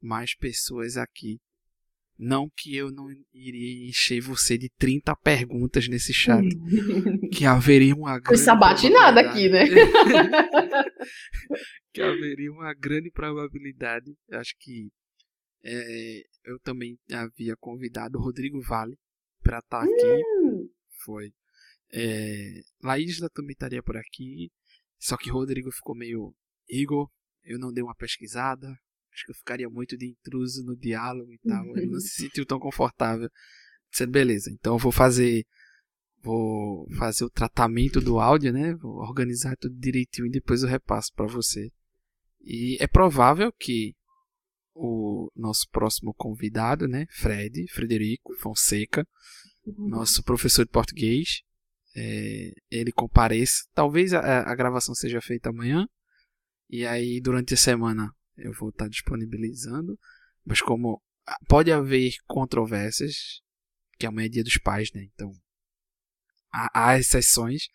[0.00, 1.38] mais pessoas aqui,
[2.18, 6.44] não que eu não iria encher você de 30 perguntas nesse chat,
[7.32, 9.64] que haveria uma grande sabatinada aqui, né?
[11.92, 14.88] que haveria uma grande probabilidade, acho que
[15.64, 18.96] é, eu também havia convidado o Rodrigo Vale
[19.42, 20.22] para estar tá aqui.
[20.42, 20.68] Hum.
[21.04, 21.32] Foi.
[21.92, 24.50] É, Laísla também estaria por aqui.
[24.98, 26.34] Só que Rodrigo ficou meio.
[26.68, 27.08] Igor,
[27.44, 28.68] eu não dei uma pesquisada.
[29.16, 31.64] Acho que eu ficaria muito de intruso no diálogo e tal.
[31.74, 33.30] Ele não se sentiu tão confortável.
[33.90, 35.46] Disse, beleza, então eu vou fazer.
[36.22, 38.74] Vou fazer o tratamento do áudio, né?
[38.74, 41.70] Vou organizar tudo direitinho e depois eu repasso para você.
[42.42, 43.94] E é provável que
[44.74, 47.06] o nosso próximo convidado, né?
[47.10, 49.06] Fred, Frederico Fonseca,
[49.64, 49.88] uhum.
[49.88, 51.42] nosso professor de português,
[51.96, 53.64] é, ele compareça.
[53.72, 55.86] Talvez a, a, gravação seja feita amanhã.
[56.68, 59.98] E aí, durante a semana, eu vou estar disponibilizando.
[60.44, 61.02] Mas como
[61.48, 63.42] pode haver controvérsias,
[63.98, 65.08] que amanhã é dia dos pais, né?
[65.14, 65.32] Então,
[66.52, 67.68] há, há exceções.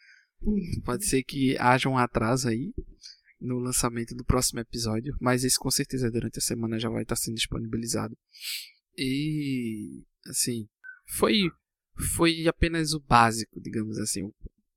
[0.84, 2.74] Pode ser que haja um atraso aí
[3.40, 7.16] no lançamento do próximo episódio, mas esse com certeza durante a semana já vai estar
[7.16, 8.16] sendo disponibilizado.
[8.98, 10.68] E assim,
[11.08, 11.50] foi
[12.14, 14.34] foi apenas o básico, digamos assim, o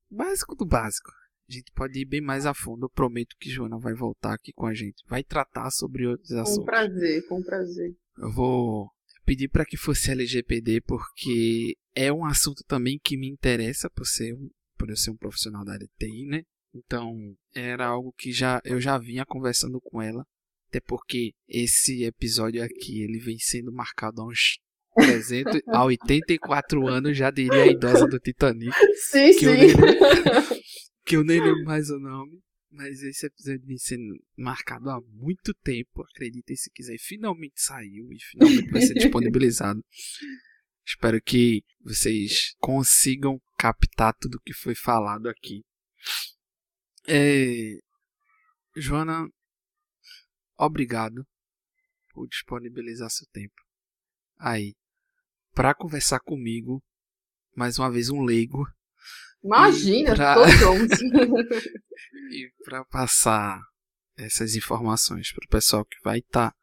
[0.09, 1.11] básico do básico.
[1.47, 2.85] A gente pode ir bem mais a fundo.
[2.85, 5.03] Eu prometo que Joana vai voltar aqui com a gente.
[5.07, 6.59] Vai tratar sobre outros assuntos.
[6.59, 7.95] Com prazer, com prazer.
[8.17, 8.89] Eu vou
[9.25, 14.35] pedir para que fosse LGPD porque é um assunto também que me interessa por ser
[14.77, 16.43] por eu ser um profissional da área de TI, né?
[16.73, 17.15] Então,
[17.53, 20.25] era algo que já eu já vinha conversando com ela,
[20.67, 24.59] até porque esse episódio aqui ele vem sendo marcado há uns
[24.95, 28.71] 300 a 84 anos, já diria a idosa do Titanic.
[29.09, 29.45] Sim, sim.
[29.45, 29.69] Nem,
[31.05, 32.43] que eu nem lembro mais o nome.
[32.71, 36.03] Mas esse episódio vem sendo marcado há muito tempo.
[36.03, 36.97] Acreditem se quiser.
[36.99, 39.81] Finalmente saiu e finalmente vai ser disponibilizado.
[40.85, 45.63] Espero que vocês consigam captar tudo que foi falado aqui.
[47.07, 47.79] É...
[48.75, 49.29] Joana,
[50.57, 51.25] obrigado
[52.13, 53.65] por disponibilizar seu tempo
[54.37, 54.75] aí
[55.53, 56.83] para conversar comigo,
[57.55, 58.67] mais uma vez um leigo.
[59.45, 60.35] Imagina, pra...
[62.31, 63.61] e para passar
[64.17, 66.57] essas informações para o pessoal que vai estar tá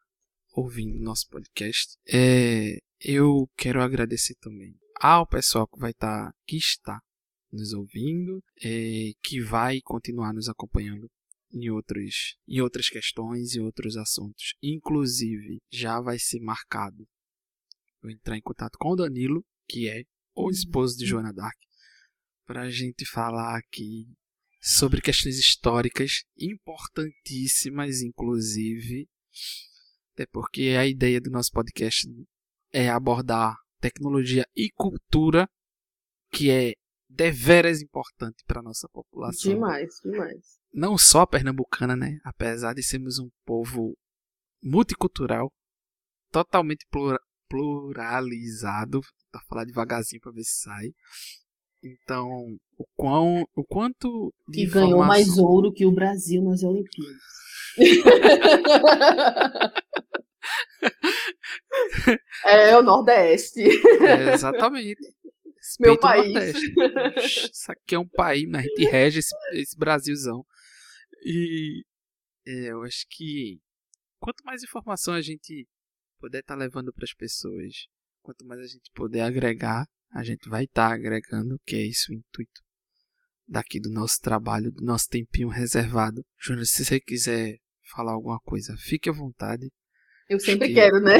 [0.53, 1.97] ouvindo nosso podcast.
[2.05, 7.01] É, eu quero agradecer também ao pessoal que vai estar, tá, que está
[7.51, 11.09] nos ouvindo, é, que vai continuar nos acompanhando
[11.53, 14.55] em, outros, em outras questões e outros assuntos.
[14.61, 17.07] Inclusive, já vai ser marcado.
[18.01, 20.03] Vou entrar em contato com o Danilo, que é
[20.35, 21.57] o esposo de Joana Dark,
[22.45, 24.07] para a gente falar aqui
[24.61, 29.09] sobre questões históricas importantíssimas, inclusive,
[30.13, 32.07] até porque a ideia do nosso podcast
[32.71, 35.49] é abordar tecnologia e cultura,
[36.31, 36.73] que é
[37.09, 39.53] deveras importante para a nossa população.
[39.53, 40.59] Demais, demais.
[40.73, 42.19] Não só pernambucana, né?
[42.23, 43.95] Apesar de sermos um povo
[44.63, 45.51] multicultural,
[46.31, 46.87] totalmente
[47.49, 49.01] pluralizado,
[49.31, 50.93] para falar devagarzinho para ver se sai.
[51.83, 54.33] Então, o, quão, o quanto.
[54.51, 54.91] Que informação...
[54.91, 57.21] ganhou mais ouro que o Brasil nas Olimpíadas.
[62.45, 63.61] é o Nordeste.
[63.61, 65.13] É, exatamente.
[65.79, 66.55] Meu país.
[67.17, 70.45] Isso aqui é um país, mas a gente rege esse, esse Brasilzão.
[71.25, 71.83] E
[72.45, 73.59] é, eu acho que
[74.19, 75.67] quanto mais informação a gente
[76.19, 77.87] puder estar tá levando para as pessoas,
[78.21, 82.11] quanto mais a gente puder agregar, a gente vai estar tá agregando, que é isso
[82.11, 82.61] o intuito
[83.47, 86.23] daqui do nosso trabalho, do nosso tempinho reservado.
[86.39, 87.57] Júnior, se você quiser
[87.93, 89.69] falar alguma coisa, fique à vontade.
[90.29, 90.75] Eu sempre que...
[90.75, 91.15] quero, né?
[91.15, 91.19] É.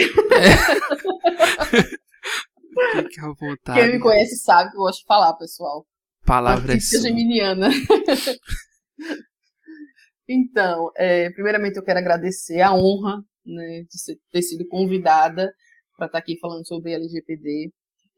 [3.04, 3.80] fique à vontade.
[3.80, 5.86] Quem me conhece sabe que eu gosto de falar, pessoal.
[6.26, 7.02] Palavra é sua.
[7.02, 7.70] geminiana.
[10.28, 15.54] então, é, primeiramente eu quero agradecer a honra né, de ter sido convidada
[15.98, 17.74] para estar aqui falando sobre LGPD.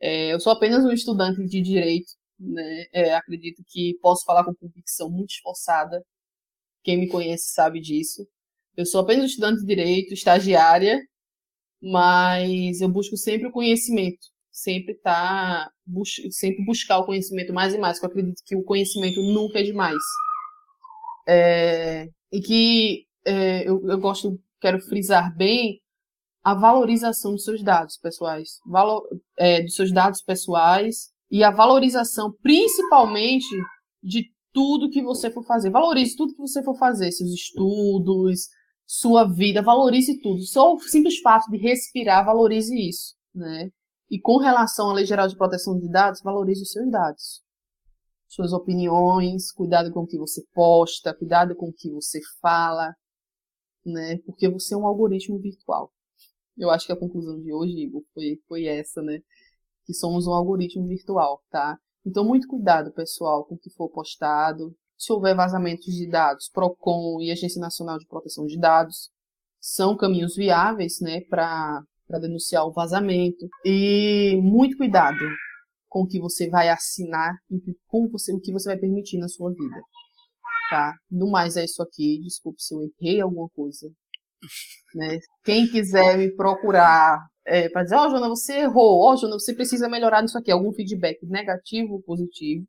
[0.05, 2.85] É, eu sou apenas um estudante de direito, né?
[2.93, 6.05] É, acredito que posso falar com convicção muito esforçada.
[6.83, 8.27] Quem me conhece sabe disso.
[8.77, 11.01] Eu sou apenas um estudante de direito, estagiária,
[11.81, 17.79] mas eu busco sempre o conhecimento, sempre tá bus sempre buscar o conhecimento mais e
[17.79, 20.03] mais, eu acredito que o conhecimento nunca é demais.
[21.27, 25.81] É, e que é, eu, eu gosto, quero frisar bem
[26.45, 29.03] a valorização dos seus dados pessoais, valor,
[29.35, 33.49] é, dos seus dados pessoais e a valorização, principalmente,
[34.03, 35.71] de tudo que você for fazer.
[35.71, 38.41] Valorize tudo que você for fazer, seus estudos,
[38.85, 40.43] sua vida, valorize tudo.
[40.43, 43.71] Só o simples fato de respirar, valorize isso, né?
[44.07, 47.41] E com relação à Lei Geral de Proteção de Dados, valorize os seus dados.
[48.27, 52.93] Suas opiniões, cuidado com o que você posta, cuidado com o que você fala,
[53.83, 54.19] né?
[54.27, 55.91] Porque você é um algoritmo virtual.
[56.57, 59.19] Eu acho que a conclusão de hoje, Igor, foi, foi essa, né?
[59.85, 61.77] Que somos um algoritmo virtual, tá?
[62.05, 64.75] Então, muito cuidado, pessoal, com o que for postado.
[64.97, 69.09] Se houver vazamentos de dados, PROCON e Agência Nacional de Proteção de Dados
[69.59, 71.83] são caminhos viáveis, né, para
[72.21, 73.49] denunciar o vazamento.
[73.65, 75.17] E muito cuidado
[75.89, 79.27] com o que você vai assinar e com você, o que você vai permitir na
[79.27, 79.81] sua vida.
[80.69, 80.93] Tá?
[81.09, 82.19] No mais é isso aqui.
[82.21, 83.91] Desculpe se eu errei alguma coisa.
[84.93, 85.19] Né?
[85.43, 89.37] Quem quiser me procurar é, para dizer, ó, oh, Joana, você errou, ó, oh, Joana,
[89.37, 92.65] você precisa melhorar nisso aqui, algum feedback negativo ou positivo,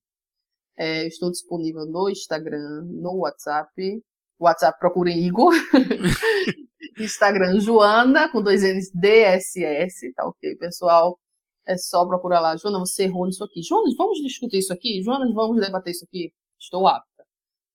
[0.77, 4.03] é, estou disponível no Instagram, no WhatsApp.
[4.39, 5.55] WhatsApp procurem Igor.
[6.99, 11.19] Instagram Joana, com dois N's DSS, tá ok, pessoal?
[11.67, 12.57] É só procurar lá.
[12.57, 13.63] Joana, você errou nisso aqui.
[13.63, 15.03] Joana, vamos discutir isso aqui?
[15.03, 16.33] Joana, vamos debater isso aqui?
[16.59, 17.25] Estou apta.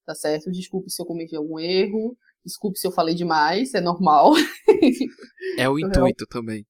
[0.05, 0.51] Tá certo?
[0.51, 2.15] Desculpe se eu cometi algum erro.
[2.45, 4.33] Desculpe se eu falei demais, é normal.
[5.57, 6.65] É o intuito também.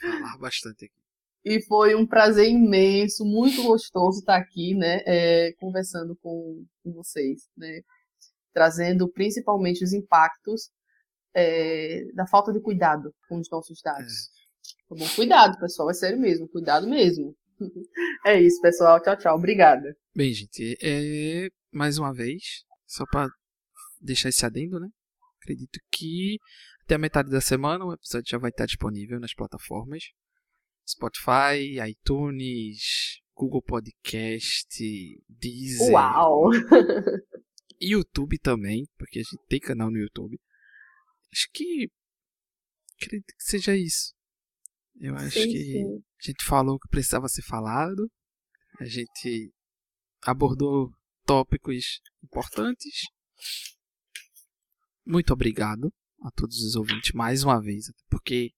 [0.00, 1.02] Falar bastante aqui.
[1.44, 7.48] E foi um prazer imenso, muito gostoso estar aqui, né, é, conversando com, com, vocês,
[7.56, 7.80] né,
[8.54, 10.70] trazendo principalmente os impactos
[11.34, 14.12] é, da falta de cuidado com os nossos dados.
[14.12, 14.42] É.
[14.88, 15.14] Tá bom?
[15.16, 17.34] Cuidado, pessoal, é sério mesmo, cuidado mesmo.
[18.24, 19.00] É isso, pessoal.
[19.02, 19.36] Tchau, tchau.
[19.36, 19.96] Obrigada.
[20.14, 23.28] Bem, gente, é, mais uma vez, só para
[24.00, 24.88] deixar esse adendo, né?
[25.42, 26.38] Acredito que
[26.84, 30.04] até a metade da semana o episódio já vai estar disponível nas plataformas
[30.88, 34.78] Spotify, iTunes, Google Podcast,
[35.28, 35.92] Deezer.
[35.92, 36.50] Uau!
[37.80, 40.38] YouTube também, porque a gente tem canal no YouTube.
[41.32, 41.90] Acho que
[42.96, 44.14] acredito que seja isso.
[45.00, 45.84] Eu acho sim, que sim.
[45.84, 48.10] a gente falou o que precisava ser falado.
[48.78, 49.52] A gente
[50.22, 50.92] abordou
[51.24, 53.00] tópicos importantes.
[55.04, 55.92] Muito obrigado
[56.22, 58.52] a todos os ouvintes mais uma vez, porque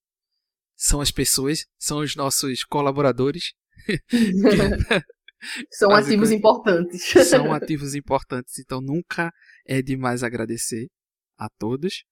[0.76, 3.52] são as pessoas, são os nossos colaboradores.
[5.70, 7.02] são ativos importantes.
[7.28, 9.32] são ativos importantes, então nunca
[9.66, 10.88] é demais agradecer
[11.36, 12.04] a todos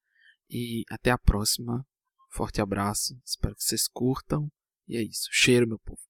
[0.50, 1.84] e até a próxima.
[2.30, 4.48] Forte abraço, espero que vocês curtam
[4.88, 5.28] E é isso.
[5.30, 6.00] Cheiro, meu povo.